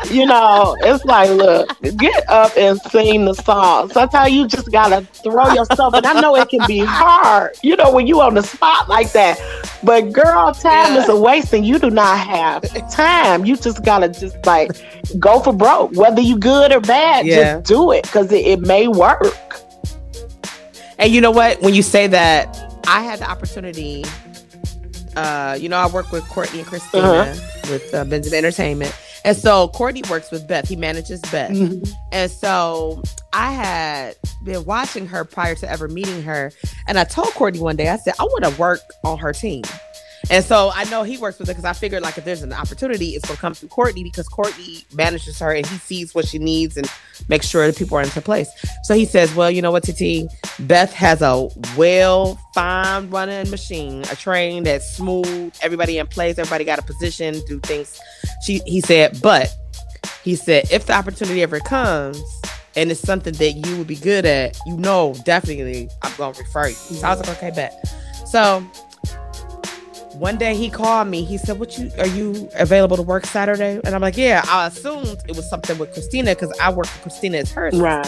[0.10, 3.90] you know, it's like, look, get up and sing the song.
[3.92, 7.92] Sometimes you just gotta throw yourself, and I know it can be hard, you know,
[7.92, 9.40] when you on the spot like that.
[9.84, 11.04] But girl, time Yeah.
[11.04, 13.46] is a waste, and you do not have time.
[13.46, 14.72] You just gotta just like
[15.20, 17.26] go for broke, whether you good or bad.
[17.26, 17.56] Yeah.
[17.56, 19.26] Just do it because it, it may work.
[21.00, 21.62] And you know what?
[21.62, 24.06] When you say that, I had the opportunity.
[25.16, 27.36] Uh, you know, I work with Courtney and Christina Uh-huh.
[27.72, 28.96] with uh, Benjamin Entertainment,
[29.26, 30.68] and so Courtney works with Beth.
[30.68, 31.84] He manages Beth, mm-hmm.
[32.12, 33.02] and so
[33.34, 36.52] I had been watching her prior to ever meeting her,
[36.88, 39.64] and I told Courtney one day, I said, I want to work on her team.
[40.32, 42.54] And so I know he works with her because I figured like if there's an
[42.54, 46.40] opportunity, it's gonna come through Courtney because Courtney manages her and he sees what she
[46.40, 46.90] needs and
[47.28, 48.50] makes sure that people are into place.
[48.84, 50.32] So he says, Well, you know what, TT?
[50.68, 56.64] Beth has a well fine running machine, a train that's smooth, everybody in place, everybody
[56.64, 58.00] got a position, do things.
[58.46, 59.54] She he said, but
[60.24, 62.22] he said, if the opportunity ever comes
[62.78, 66.70] and it's something that you would be good at, you know, definitely I'm gonna refer
[66.70, 66.76] you.
[66.76, 67.86] So I was like, okay, bet.
[68.26, 68.66] So
[70.22, 71.24] one day he called me.
[71.24, 74.68] He said, "What you are you available to work Saturday?" And I'm like, "Yeah." I
[74.68, 77.72] assumed it was something with Christina because I work with Christina as her.
[77.74, 78.08] Right.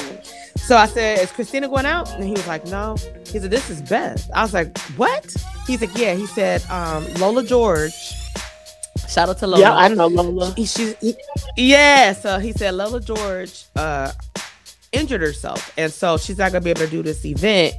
[0.56, 2.98] So I said, "Is Christina going out?" And he was like, "No."
[3.28, 5.36] He said, "This is Beth." I was like, "What?"
[5.66, 7.94] He's like, "Yeah." He said, um, "Lola George."
[9.10, 9.62] Shout out to Lola.
[9.62, 10.54] Yeah, I know Lola.
[10.56, 11.16] He, she's, he-
[11.58, 14.12] yeah, so he said Lola George uh,
[14.92, 17.74] injured herself, and so she's not gonna be able to do this event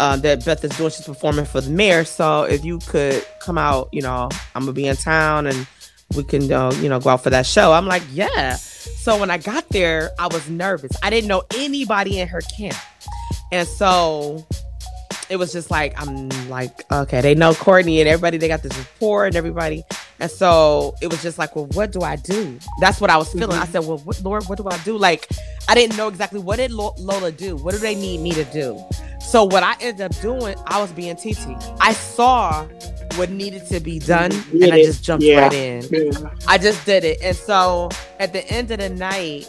[0.00, 0.90] uh, that Beth is doing.
[0.90, 2.04] She's performing for the mayor.
[2.04, 5.66] So if you could come out, you know, I'm gonna be in town, and
[6.14, 7.72] we can, uh, you know, go out for that show.
[7.72, 8.56] I'm like, yeah.
[8.56, 10.92] So when I got there, I was nervous.
[11.02, 12.76] I didn't know anybody in her camp,
[13.52, 14.46] and so
[15.30, 18.38] it was just like I'm like, okay, they know Courtney and everybody.
[18.38, 19.84] They got this rapport and everybody.
[20.20, 22.58] And so it was just like, well, what do I do?
[22.80, 23.50] That's what I was feeling.
[23.56, 23.72] I mm-hmm.
[23.72, 24.96] said, well, what, Lord, what do I do?
[24.96, 25.28] Like,
[25.68, 27.56] I didn't know exactly what did Lola do.
[27.56, 28.82] What do they need me to do?
[29.20, 31.54] So what I ended up doing, I was being TT.
[31.80, 32.66] I saw
[33.16, 35.42] what needed to be done, and I just jumped Yeah.
[35.42, 35.84] right in.
[35.90, 36.30] Yeah.
[36.46, 37.18] I just did it.
[37.22, 39.46] And so at the end of the night,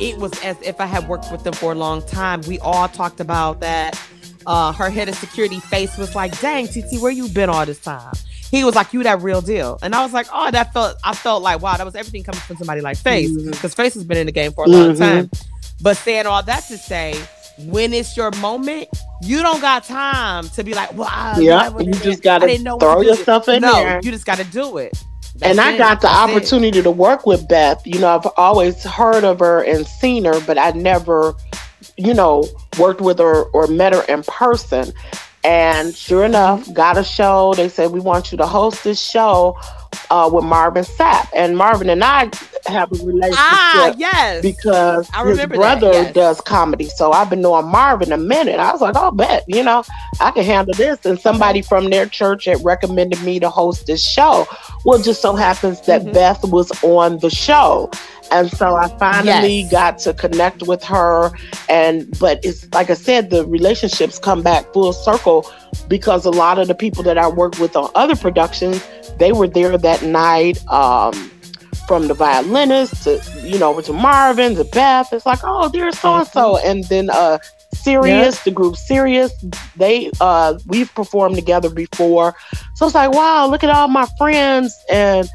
[0.00, 2.40] it was as if I had worked with them for a long time.
[2.48, 4.00] We all talked about that.
[4.46, 7.78] Uh, her head of security face was like, dang, TT, where you been all this
[7.78, 8.12] time?
[8.50, 9.78] He was like, you that real deal.
[9.82, 12.40] And I was like, oh, that felt, I felt like, wow, that was everything coming
[12.40, 13.30] from somebody like Face.
[13.30, 14.98] Because Face has been in the game for a long Mhm.
[14.98, 15.30] time.
[15.82, 17.14] But saying all that to say,
[17.66, 18.88] when it's your moment,
[19.22, 22.48] you don't got time to be like, well, I, Yeah, I you just gotta I
[22.48, 23.08] didn't know what throw to do.
[23.10, 24.00] yourself in no, there.
[24.02, 24.98] you just got to do it.
[25.42, 25.78] and That's I it.
[25.78, 26.36] got the That's it.
[26.36, 27.80] opportunity to work with Beth.
[27.86, 31.34] You know, I've always heard of her and seen her, but I never,
[31.96, 32.44] you know,
[32.78, 34.92] worked with her or met her in person.
[35.42, 37.54] And sure enough, got a show.
[37.54, 39.58] They said, We want you to host this show
[40.10, 41.28] uh, with Marvin Sapp.
[41.34, 42.30] And Marvin and I
[42.66, 44.42] have a relationship Ah, yes.
[44.42, 46.12] because I his that, brother yes.
[46.12, 46.90] does comedy.
[46.90, 48.60] So I've been knowing Marvin a minute.
[48.60, 49.82] I was like, I'll bet, you know,
[50.20, 51.06] I can handle this.
[51.06, 54.46] And somebody from their church had recommended me to host this show.
[54.84, 56.12] Well, it just so happens that Mhm.
[56.12, 57.90] Beth was on the show.
[58.30, 59.70] And so I finally Yes.
[59.72, 61.30] got to connect with her.
[61.68, 65.50] And, but it's like I said, the relationships come back full circle
[65.88, 68.82] because a lot of the people that I worked with on other productions,
[69.18, 70.64] they were there that night.
[70.68, 71.30] Um,
[71.88, 75.12] from the violinist to you know to Marvin to Beth.
[75.12, 77.38] It's like, oh, there's so and so, and then uh
[77.74, 79.32] Sirius, the group Serious,
[79.76, 82.34] they uh we've performed together before.
[82.74, 85.28] So it's like, wow, look at all my friends and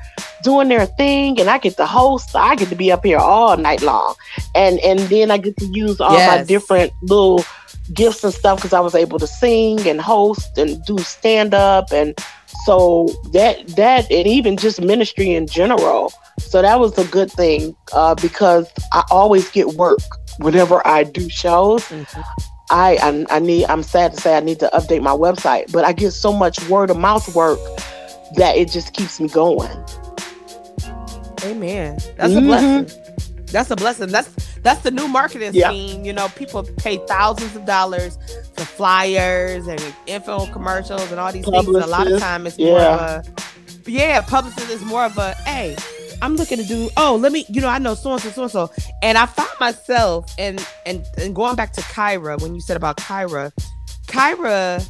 [0.44, 2.36] doing their thing and I get to host.
[2.36, 4.16] I get to be up here all night long.
[4.54, 7.44] And and then I get to use all my different little
[7.94, 11.92] gifts and stuff because I was able to sing and host and do stand up
[11.92, 12.18] and
[12.66, 17.76] so that that and even just ministry in general so that was a good thing
[17.94, 20.00] uh, because I always get work
[20.40, 21.84] whenever I do shows.
[21.86, 22.24] Mhm.
[22.70, 23.66] I, I I need.
[23.66, 26.62] I'm sad to say I need to update my website, but I get so much
[26.68, 27.60] word of mouth work
[28.38, 29.72] that it just keeps me going.
[31.44, 31.98] Amen.
[32.18, 32.46] That's a Mhm.
[32.46, 32.92] blessing.
[33.52, 34.08] That's a blessing.
[34.10, 34.30] That's
[34.66, 35.70] that's the new marketing Yeah.
[35.70, 36.04] scheme.
[36.04, 38.18] You know, people pay thousands of dollars
[38.56, 41.68] for flyers and info commercials and all these things.
[41.68, 43.18] And a lot of time it's more yeah.
[43.18, 45.78] of a yeah, publicist is more of a hey,
[46.22, 46.90] I'm looking to do.
[46.98, 47.46] Oh, let me.
[47.48, 48.72] You know, I know so and so, so and so,
[49.04, 52.98] and I found myself and and and going back to Kyra when you said about
[52.98, 53.52] Kyra,
[54.08, 54.88] Kyra.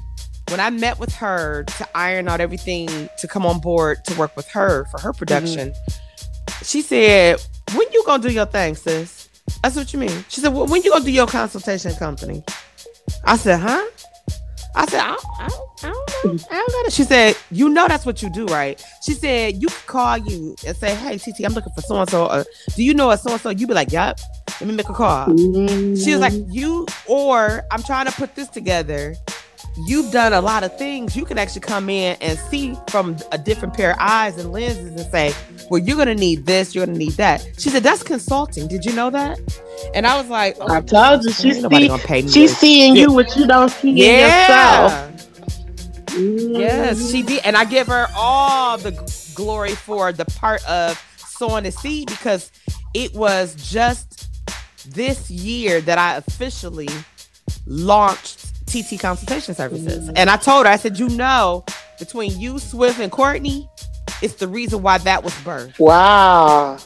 [0.49, 4.37] When I met with her to iron out everything to come on board to work
[4.37, 6.63] with her for her production, mm-hmm.
[6.63, 7.41] she said,
[7.73, 9.24] "When you gonna do your thing, sis?"
[9.61, 10.25] That's what you mean.
[10.29, 12.43] She said, "Well, when you gonna do your consultation company?"
[13.23, 13.85] I said, "Huh?"
[14.75, 16.45] I said, I don't, I don't, I don't know.
[16.51, 16.93] I don't got it.
[16.93, 18.83] She said, you know that's what you do, right?
[19.05, 22.43] She said, you call you and say, hey, TT, I'm looking for so and so.
[22.75, 23.51] Do you know a so and so?
[23.51, 24.19] You be like, yep.
[24.59, 25.27] Let me make a call.
[25.27, 25.95] Mm-hmm.
[25.95, 29.15] She was like, you or I'm trying to put this together.
[29.77, 31.15] You've done a lot of things.
[31.15, 34.89] You can actually come in and see from a different pair of eyes and lenses
[34.89, 35.33] and say,
[35.69, 37.45] well, you're gonna need this, you're gonna need that.
[37.57, 38.67] She said, that's consulting.
[38.67, 39.39] Did you know that?
[39.93, 43.45] And I was like, oh, I told you, she's, see, she's seeing you what you
[43.47, 44.87] don't see yeah.
[44.87, 45.11] in yourself.
[46.17, 47.27] Yes, she mm-hmm.
[47.27, 47.45] did.
[47.45, 48.91] And I give her all the
[49.35, 52.51] glory for the part of sowing the seed because
[52.93, 54.29] it was just
[54.93, 56.87] this year that I officially
[57.65, 58.44] launched
[58.83, 60.09] TT consultation services.
[60.15, 61.63] And I told her, I said, you know,
[61.99, 63.69] between you, Swift, and Courtney,
[64.21, 65.79] it's the reason why that was birthed.
[65.79, 66.77] Wow.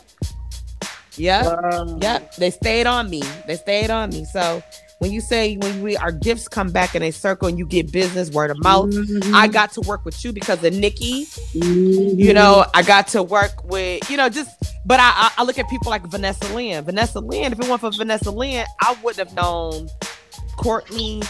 [1.15, 1.43] Yeah.
[1.43, 1.97] Wow.
[2.01, 2.35] Yep.
[2.35, 3.21] They stayed on me.
[3.47, 4.25] They stayed on me.
[4.25, 4.63] So
[4.99, 7.91] when you say when we our gifts come back in a circle and you get
[7.91, 9.33] business word of mouth, mm-hmm.
[9.33, 11.25] I got to work with you because of Nikki.
[11.25, 12.19] Mm-hmm.
[12.19, 14.55] You know, I got to work with you know just.
[14.85, 16.83] But I, I look at people like Vanessa Lynn.
[16.83, 17.51] Vanessa Lynn.
[17.53, 19.89] If it weren't for Vanessa Lynn, I wouldn't have known
[20.57, 21.21] Courtney.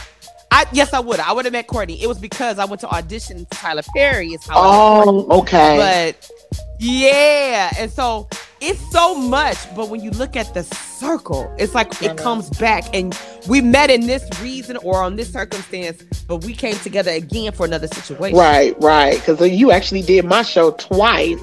[0.51, 1.19] I yes, I would.
[1.19, 2.01] I would have met Courtney.
[2.01, 4.29] It was because I went to audition for Tyler Perry.
[4.29, 4.55] Is how.
[4.57, 5.77] Oh, okay.
[5.77, 6.31] But
[6.79, 8.27] yeah, and so
[8.61, 12.83] it's so much, but when you look at the circle, it's like it comes back.
[12.93, 17.51] And we met in this reason or on this circumstance, but we came together again
[17.51, 18.37] for another situation.
[18.37, 19.17] Right, right.
[19.17, 21.39] Because you actually did my show twice.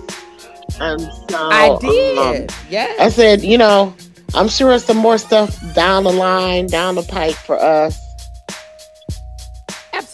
[0.81, 2.51] And so I did.
[2.51, 2.95] Um, yeah.
[3.01, 3.95] I said, you know,
[4.35, 7.99] I'm sure some more stuff down the line, down the pike for us.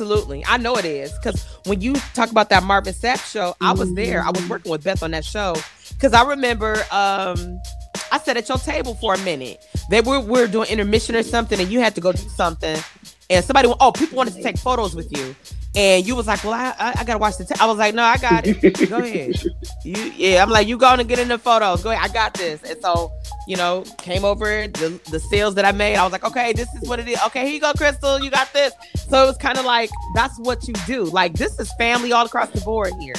[0.03, 0.45] Absolutely.
[0.47, 1.13] I know it is.
[1.13, 4.23] Because when you talk about that Marvin Sapp show, I was there.
[4.23, 5.55] I was working with Beth on that show
[5.91, 7.61] because I remember um,
[8.11, 9.65] I sat at your table for a minute.
[9.91, 12.83] They were we were doing intermission or something, and you had to go do something.
[13.31, 15.37] And somebody, oh, people wanted to take photos with you,
[15.75, 17.55] and you was like, "Well, I, I, I gotta watch the." T-.
[17.59, 18.89] I was like, "No, I got it.
[18.91, 19.43] Go ahead."
[19.85, 21.83] You, yeah, I'm like, "You going to get in the photos?
[21.83, 22.11] Go ahead.
[22.11, 23.11] I got this." And so,
[23.47, 25.97] you know, came over the the sales that I made.
[25.97, 27.19] I was like, "Okay, this is what it is.
[27.27, 28.23] Okay, here you go, Crystal.
[28.23, 28.75] You got this."
[29.09, 31.05] So it was kind of like that's what you do.
[31.05, 33.15] Like this is family all across the board here.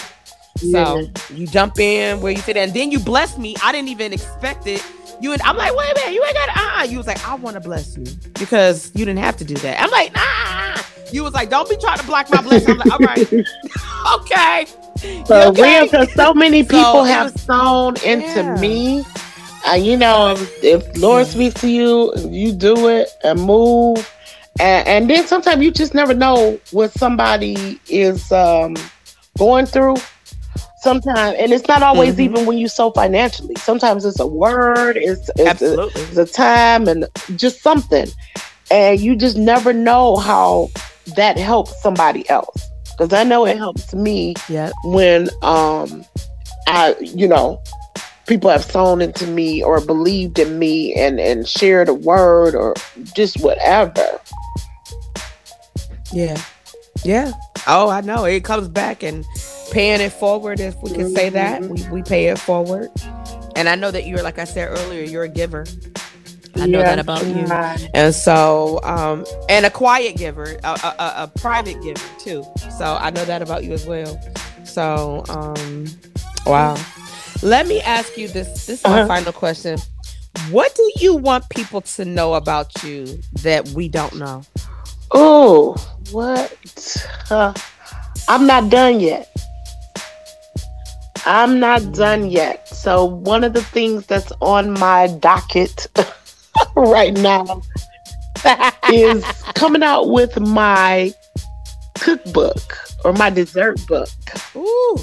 [0.57, 1.07] So yeah.
[1.35, 3.55] you jump in where you fit, and then you bless me.
[3.63, 4.85] I didn't even expect it.
[5.21, 6.79] You and I'm like, wait a minute, you ain't got ah.
[6.79, 6.83] Uh-uh.
[6.83, 9.81] You was like, I want to bless you because you didn't have to do that.
[9.81, 10.72] I'm like, nah.
[11.13, 12.71] You was like, don't be trying to block my blessing.
[12.71, 13.33] I'm like, all right,
[14.15, 14.65] okay.
[15.25, 15.61] So okay?
[15.61, 18.59] real, because so many people so have was, sown into yeah.
[18.59, 19.05] me.
[19.67, 24.11] Uh, you know, if, if Lord speaks to you, you do it and move.
[24.59, 28.75] And, and then sometimes you just never know what somebody is um,
[29.37, 29.97] going through
[30.81, 32.35] sometimes and it's not always mm-hmm.
[32.35, 36.89] even when you sow financially sometimes it's a word it's, it's, a, it's a time
[36.89, 37.05] and
[37.37, 38.05] just something
[38.69, 40.69] and you just never know how
[41.15, 42.69] that helps somebody else.
[42.91, 44.35] Because i know it helps me
[44.83, 46.05] when um
[46.67, 47.61] i you know
[48.27, 52.75] people have sown into me or believed in me and and shared a word or
[53.15, 54.19] just whatever.
[56.11, 56.39] Yeah.
[57.03, 57.31] Yeah.
[57.67, 58.25] Oh i know.
[58.25, 59.25] It comes back and
[59.71, 61.61] paying it forward, if we can say that.
[61.61, 62.89] We, we pay it forward.
[63.55, 65.65] And I know that you're, like I said earlier, you're a giver.
[66.55, 67.45] I know that about you.
[67.93, 72.45] And so, um, and a quiet giver, a, a, a, private giver too.
[72.77, 74.19] So I know that about you as well.
[74.63, 75.87] So, um,
[76.45, 76.77] wow.
[77.41, 78.47] Let me ask you this.
[78.65, 79.01] This is uh-huh.
[79.01, 79.79] my final question.
[80.49, 84.43] What do you want people to know about you that we don't know?
[85.11, 85.75] Oh,
[86.11, 86.57] what?
[87.29, 87.53] Uh,
[88.27, 89.29] I'm not done yet.
[91.25, 92.67] I'm not done yet.
[92.67, 95.87] So, one of the things that's on my docket
[96.91, 97.61] right now
[98.91, 101.13] is coming out with my
[101.95, 104.09] cookbook or my dessert book.
[104.55, 104.97] Ooh.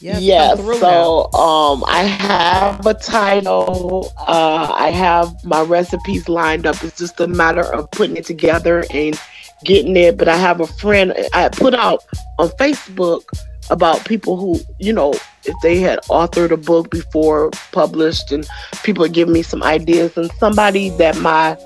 [0.00, 0.80] Yes, yes.
[0.80, 4.10] so um, I have a title.
[4.16, 6.82] Uh, I have my recipes lined up.
[6.82, 9.20] It's just a matter of putting it together and
[9.64, 10.16] getting it.
[10.16, 12.02] But I have a friend I put out
[12.38, 13.24] on Facebook
[13.70, 15.14] about people who, you know,
[15.44, 18.46] if they had authored a book before published and
[18.82, 21.56] people had given me some ideas and somebody that my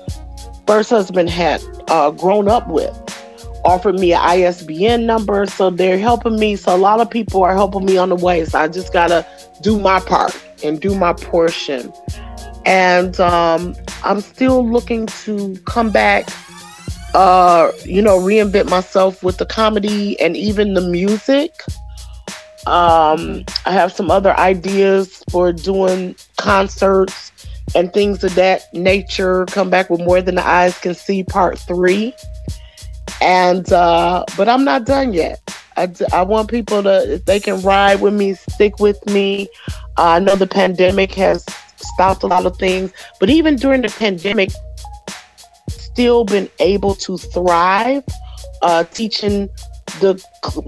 [0.65, 2.93] first husband had uh, grown up with
[3.65, 5.45] offered me an ISBN number.
[5.47, 6.55] So they're helping me.
[6.55, 8.45] So a lot of people are helping me on the way.
[8.45, 9.25] So I just got to
[9.61, 10.39] do my part.
[10.63, 11.91] and do my portion.
[12.65, 16.27] And um, I'm still looking to come back,
[17.13, 21.61] uh, you know, reinvent myself with the comedy and even the music.
[22.67, 27.31] Um, I have some other ideas for doing concerts
[27.75, 29.45] and things of that nature.
[29.45, 32.13] Come back with more than the eyes can see, part three.
[33.21, 35.39] And uh, but I'm not done yet.
[35.77, 39.47] I, I want people to if they can ride with me, stick with me.
[39.97, 41.45] Uh, I know the pandemic has
[41.77, 44.51] stopped a lot of things, but even during the pandemic,
[45.69, 48.03] still been able to thrive.
[48.61, 49.47] Uh, teaching
[49.99, 50.19] the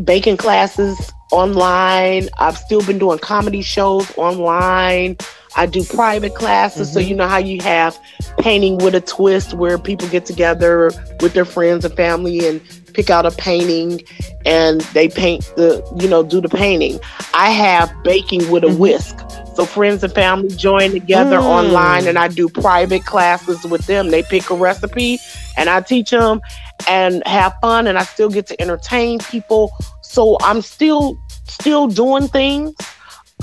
[0.04, 2.30] baking classes online.
[2.38, 5.18] I've still been doing comedy shows online.
[5.56, 6.88] I do private classes.
[6.88, 6.94] Mm-hmm.
[6.94, 8.00] So, you know how you have
[8.38, 12.62] painting with a twist where people get together with their friends and family and
[12.94, 14.02] pick out a painting
[14.46, 17.00] and they paint the, you know, do the painting.
[17.34, 18.78] I have baking with a mm-hmm.
[18.78, 19.20] whisk.
[19.56, 21.44] So friends and family join together mm.
[21.44, 24.12] online and I do private classes with them.
[24.12, 25.18] They pick a recipe
[25.58, 26.42] and I teach them
[26.88, 29.72] and have fun and I still get to entertain people.
[30.18, 32.76] So I'm still still doing things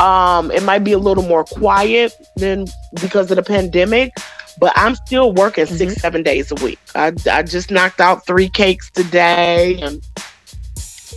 [0.00, 2.66] um, it might be a little more quiet than
[3.00, 4.12] because of the pandemic,
[4.58, 5.76] but I'm still working mm-hmm.
[5.76, 6.80] six, seven days a week.
[6.94, 10.04] I, I just knocked out three cakes today and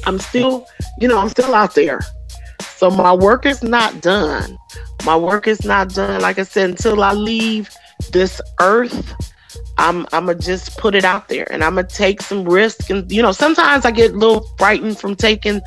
[0.05, 0.68] I'm still,
[0.99, 2.01] you know, I'm still out there.
[2.62, 4.60] So my work is not done.
[5.05, 6.22] My work is not done.
[6.22, 7.70] Like I said, until I leave
[8.12, 9.34] this earth,
[9.78, 12.89] I'm I'm gonna just put it out there and I'm gonna take some risk.
[12.89, 15.61] And you know, sometimes I get a little frightened from taking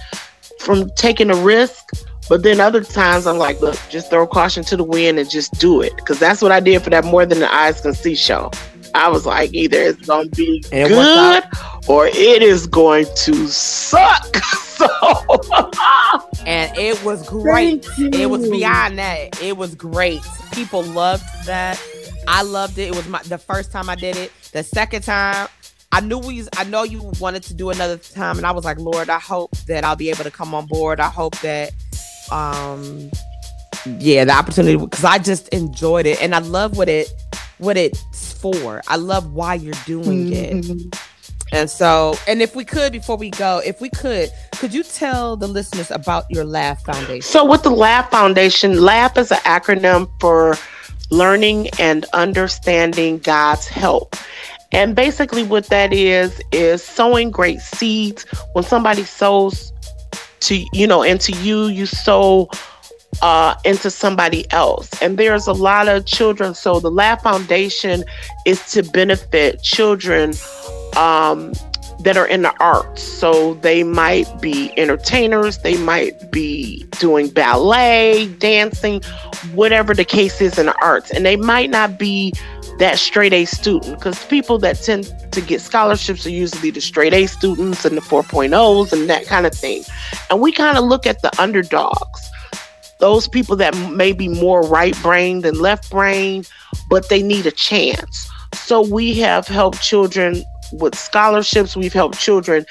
[0.58, 1.90] from taking a risk
[2.30, 5.58] but then other times I'm like, look, just throw caution to the wind and just
[5.58, 5.96] do it.
[5.96, 8.52] Because that's what I did for that More Than the Eyes Can See show.
[8.94, 11.42] I was like, either it's going to be and good
[11.88, 14.36] or it is going to suck.
[14.36, 14.86] so.
[16.46, 17.84] and it was great.
[17.98, 19.42] It was beyond that.
[19.42, 20.20] It was great.
[20.52, 21.82] People loved that.
[22.28, 22.88] I loved it.
[22.88, 24.32] It was my the first time I did it.
[24.52, 25.48] The second time,
[25.92, 28.78] I knew we I know you wanted to do another time and I was like,
[28.78, 31.00] Lord, I hope that I'll be able to come on board.
[31.00, 31.72] I hope that
[32.30, 33.10] um
[33.98, 37.08] yeah the opportunity because i just enjoyed it and i love what it
[37.58, 40.88] what it's for i love why you're doing mm-hmm.
[40.88, 41.00] it
[41.52, 45.36] and so and if we could before we go if we could could you tell
[45.36, 50.08] the listeners about your laugh foundation so with the laugh foundation laugh is an acronym
[50.20, 50.56] for
[51.10, 54.16] learning and understanding god's help.
[54.72, 58.24] And basically what that is is sowing great seeds.
[58.52, 59.72] When somebody sows
[60.40, 62.48] to you know into you you sow
[63.22, 64.90] uh, into somebody else.
[65.02, 66.54] And there's a lot of children.
[66.54, 68.04] So the laugh foundation
[68.46, 70.32] is to benefit children
[70.96, 71.52] um,
[72.02, 78.26] that are in the arts so they might be entertainers they might be doing ballet
[78.38, 79.02] dancing
[79.52, 82.32] whatever the case is in the arts and they might not be
[82.80, 87.12] that straight A student because people that tend to get scholarships are usually the straight
[87.12, 89.84] A students and the 4.0s and that kind of thing.
[90.30, 92.30] And we kind of look at the underdogs,
[92.98, 96.44] those people that may be more right brain than left brain,
[96.88, 98.30] but they need a chance.
[98.54, 100.42] So we have helped children
[100.72, 102.64] with scholarships, we've helped children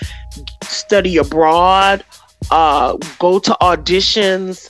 [0.63, 2.03] study abroad,
[2.51, 4.69] uh, go to auditions.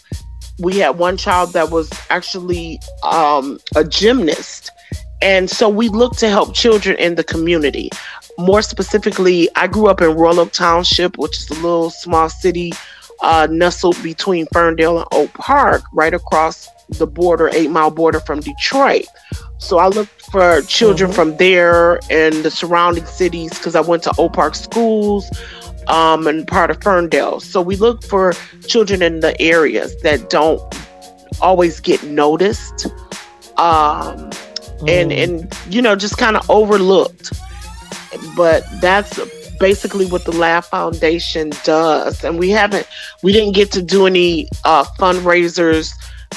[0.59, 4.71] We had one child that was actually um, a gymnast
[5.21, 7.89] and so we look to help children in the community.
[8.37, 12.71] More specifically, I grew up in Royal Oak Township, which is a little small city
[13.21, 18.39] uh, nestled between Ferndale and Oak Park, right across the border, eight mile border from
[18.39, 19.05] Detroit.
[19.59, 21.19] So I looked for children mm-hmm.
[21.19, 25.29] from there and the surrounding cities because I went to Oak Park schools
[25.87, 27.39] um, and part of Ferndale.
[27.39, 28.33] So we look for
[28.67, 30.61] children in the areas that don't
[31.41, 32.87] always get noticed.
[33.57, 34.31] Um,
[34.87, 35.23] and mm.
[35.23, 37.33] and you know just kind of overlooked
[38.35, 39.19] but that's
[39.59, 42.87] basically what the laugh foundation does and we haven't
[43.21, 45.91] we didn't get to do any uh, fundraisers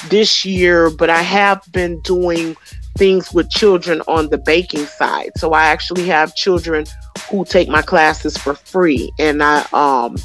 [0.09, 2.55] this year but i have been doing
[2.97, 6.85] things with children on the baking side so i actually have children
[7.29, 10.15] who take my classes for free and i um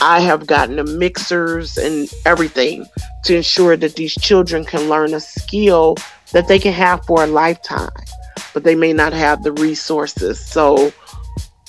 [0.00, 2.84] i have gotten the mixers and everything
[3.24, 5.96] to ensure that these children can learn a skill
[6.32, 7.90] that they can have for a lifetime,
[8.52, 10.44] but they may not have the resources.
[10.44, 10.92] So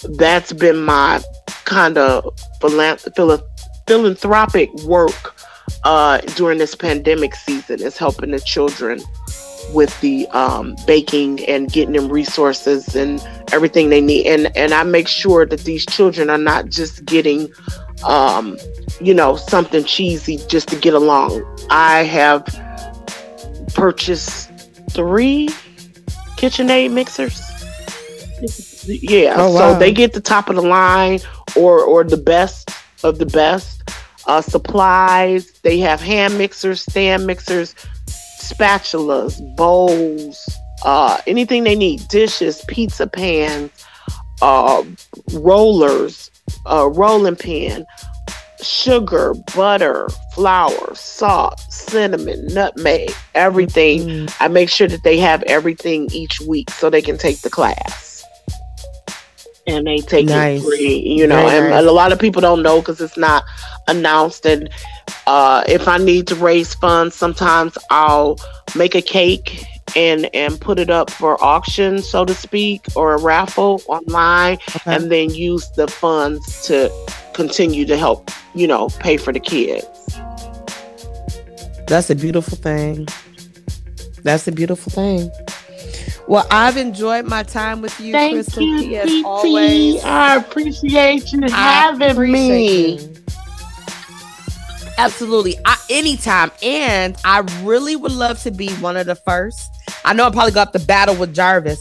[0.04, 1.22] that's been my
[1.66, 5.36] kind of philanthropic work
[5.84, 9.02] uh, during this pandemic season is helping the children
[9.74, 14.28] with the um, baking and getting them resources and everything they need.
[14.28, 17.52] And and I make sure that these children are not just getting,
[18.04, 18.58] um,
[19.02, 21.44] you know, something cheesy just to get along.
[21.70, 22.46] I have
[23.74, 24.52] purchased
[24.92, 25.50] three
[26.38, 27.42] KitchenAid mixers.
[28.88, 31.20] Yeah, Oh, so they get the top of the line
[31.56, 32.70] or or the best
[33.04, 33.82] of the best.
[34.28, 35.52] Uh, supplies.
[35.62, 37.76] They have hand mixers, stand mixers,
[38.42, 40.50] spatulas, bowls,
[40.84, 42.08] uh, anything they need.
[42.08, 43.72] Dishes, pizza pans,
[44.42, 44.84] uh,
[45.34, 46.32] rollers,
[46.66, 47.86] uh, rolling pin,
[48.62, 54.02] sugar, butter, flour, salt, cinnamon, nutmeg, everything.
[54.02, 54.36] Mm.
[54.40, 58.15] I make sure that they have everything each week so they can take the class.
[59.68, 60.62] And they take Nice.
[60.62, 61.36] it free, you know.
[61.48, 61.80] Very and, nice.
[61.80, 63.44] and a lot of people don't know because it's not
[63.88, 64.46] announced.
[64.46, 64.70] And
[65.26, 68.38] uh, if I need to raise funds, sometimes I'll
[68.76, 73.20] make a cake and and put it up for auction, so to speak, or a
[73.22, 74.96] raffle online, Okay.
[74.96, 76.92] and then use the funds to
[77.34, 79.86] continue to help, you know, pay for the kids.
[81.88, 83.08] That's a beautiful thing.
[84.24, 85.30] That's a beautiful thing.
[86.28, 89.26] Well, I've enjoyed my time with you, Thank Crystal you, P, as PT.
[89.26, 90.04] always.
[90.04, 93.00] I appreciate you I having appreciate me.
[93.00, 93.16] you.
[94.98, 95.56] Absolutely.
[95.66, 96.52] I, anytime.
[96.64, 99.70] And I really would love to be one of the first.
[100.04, 101.80] I know I probably got the battle with Jarvis,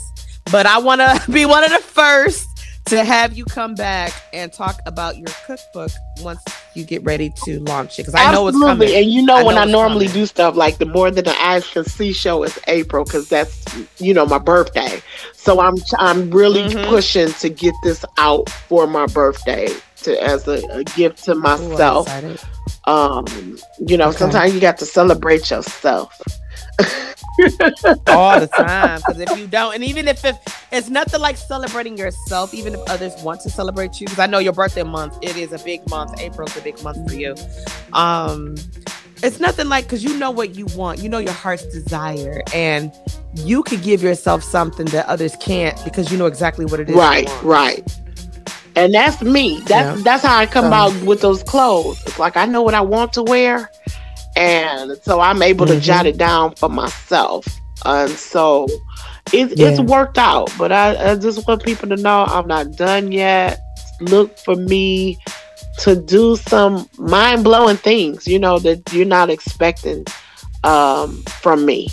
[0.51, 2.47] but I want to be one of the first
[2.95, 5.91] to have you come back and talk about your cookbook
[6.21, 6.43] once
[6.75, 8.03] you get ready to launch it.
[8.03, 8.63] Because I know it's Absolutely.
[8.63, 8.95] coming.
[8.95, 10.09] And you know, I when know I normally coming.
[10.09, 13.67] do stuff like the More Than the Eyes Can See show is April because that's
[13.99, 15.03] you know my birthday.
[15.35, 16.83] So I'm I'm really Mhm.
[16.83, 19.69] pushing to get this out for my birthday
[20.03, 22.07] to as a, a gift to myself.
[22.07, 22.41] excited.
[22.87, 24.19] um, you know, Okay.
[24.19, 26.21] sometimes you got to celebrate yourself.
[28.09, 30.37] all the time because if you don't and even if it,
[30.73, 34.39] it's nothing like celebrating yourself even if others want to celebrate you because i know
[34.39, 37.35] your birthday month it is a big month april's a big month for you
[37.93, 38.55] um
[39.23, 42.93] it's nothing like because you know what you want you know your heart's desire and
[43.35, 46.95] you could give yourself something that others can't because you know exactly what it is
[46.97, 47.83] Right, right.
[48.77, 49.61] And that's me.
[49.67, 50.03] That's Yeah.
[50.05, 52.03] that's how I come So- out with those clothes.
[52.07, 53.71] It's like I know what I want to wear,
[54.37, 55.81] and so I'm able to Mhm.
[55.81, 57.47] jot it down for myself.
[57.85, 58.67] And so
[59.33, 60.51] it, it's worked out.
[60.59, 63.61] But I, I just want people to know I'm not done yet.
[64.01, 65.19] Look for me
[65.81, 68.27] to do some mind blowing things.
[68.27, 70.05] You know that you're not expecting
[70.65, 71.89] um, from me.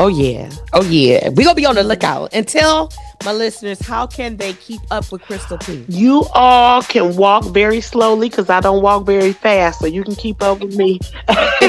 [0.00, 2.88] oh yeah oh yeah we're gonna be on the lookout tell
[3.24, 7.80] my listeners how can they keep up with crystal p You all can walk very
[7.80, 11.00] slowly because I don't walk very fast, so you can keep up with me.
[11.26, 11.62] but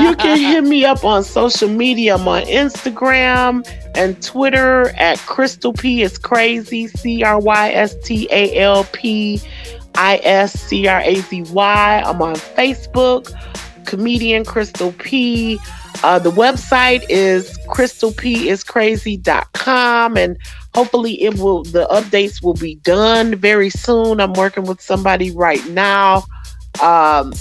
[0.00, 2.14] you can hit me up on social media.
[2.14, 6.88] I'm on Instagram and Twitter at Crystal P is crazy.
[6.88, 9.40] C R Y S T A L P
[9.94, 12.02] I S C R A Z Y.
[12.04, 13.32] I'm on Facebook,
[13.84, 15.58] comedian Crystal P.
[16.02, 20.38] Uh, the website is crystalpiscrazy.com and
[20.74, 24.20] hopefully it will the updates will be done very soon.
[24.20, 26.24] I'm working with somebody right now.
[26.82, 27.32] Um,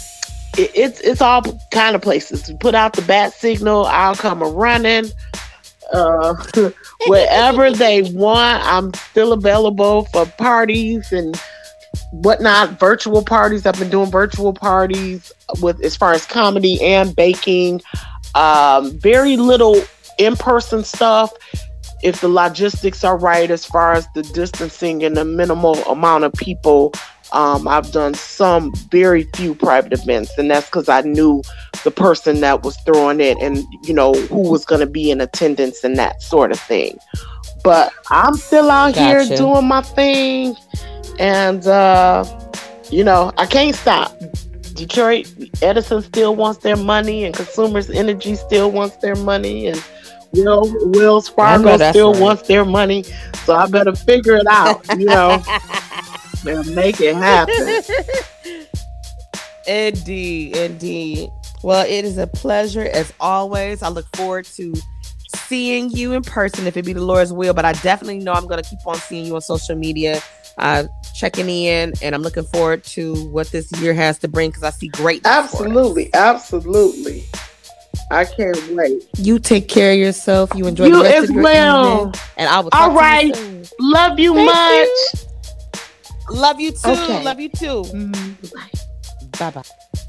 [0.57, 1.41] it, it's it's all
[1.71, 2.49] kind of places.
[2.49, 5.05] You put out the bat signal, I'll come a running.
[5.93, 6.35] Uh,
[7.07, 11.39] wherever they want, I'm still available for parties and
[12.11, 13.65] whatnot, virtual parties.
[13.65, 15.31] I've been doing virtual parties
[15.61, 17.81] with as far as comedy and baking.
[18.35, 19.81] Um, very little
[20.17, 21.33] in-person stuff.
[22.03, 26.33] If the logistics are right, as far as the distancing and the minimal amount of
[26.33, 26.93] people,
[27.31, 31.41] um, I've done some very few private events, and that's because I knew
[31.83, 35.21] the person that was throwing it, and you know who was going to be in
[35.21, 36.97] attendance and that sort of thing.
[37.63, 40.55] But I'm still out here doing my thing,
[41.19, 42.25] and uh,
[42.89, 44.13] you know I can't stop.
[44.73, 49.83] Detroit Edison still wants their money, and Consumers Energy still wants their money, and
[50.33, 52.21] Will Wells Fargo still right.
[52.21, 53.03] wants their money.
[53.45, 55.43] So I better figure it out, you know,
[56.47, 57.83] and make it happen.
[59.67, 61.29] Indeed, indeed.
[61.63, 63.83] Well, it is a pleasure as always.
[63.83, 64.73] I look forward to
[65.47, 67.53] seeing you in person if it be the Lord's will.
[67.53, 70.21] But I definitely know I'm going to keep on seeing you on social media,
[70.57, 70.85] uh,
[71.15, 74.69] checking in, and I'm looking forward to what this year has to bring because I
[74.71, 75.25] see great.
[75.25, 77.25] Absolutely, absolutely.
[78.11, 79.07] I can't wait.
[79.17, 80.51] You take care of yourself.
[80.55, 82.07] You enjoy You the rest as of your well.
[82.07, 82.69] evening, and I will.
[82.71, 83.65] Talk All to you soon.
[83.79, 85.25] Love you Thank much.
[86.29, 86.91] Love you too.
[86.91, 87.23] Okay.
[87.23, 87.83] Love you too.
[87.83, 89.49] Mm, bye.
[89.51, 90.01] Bye bye.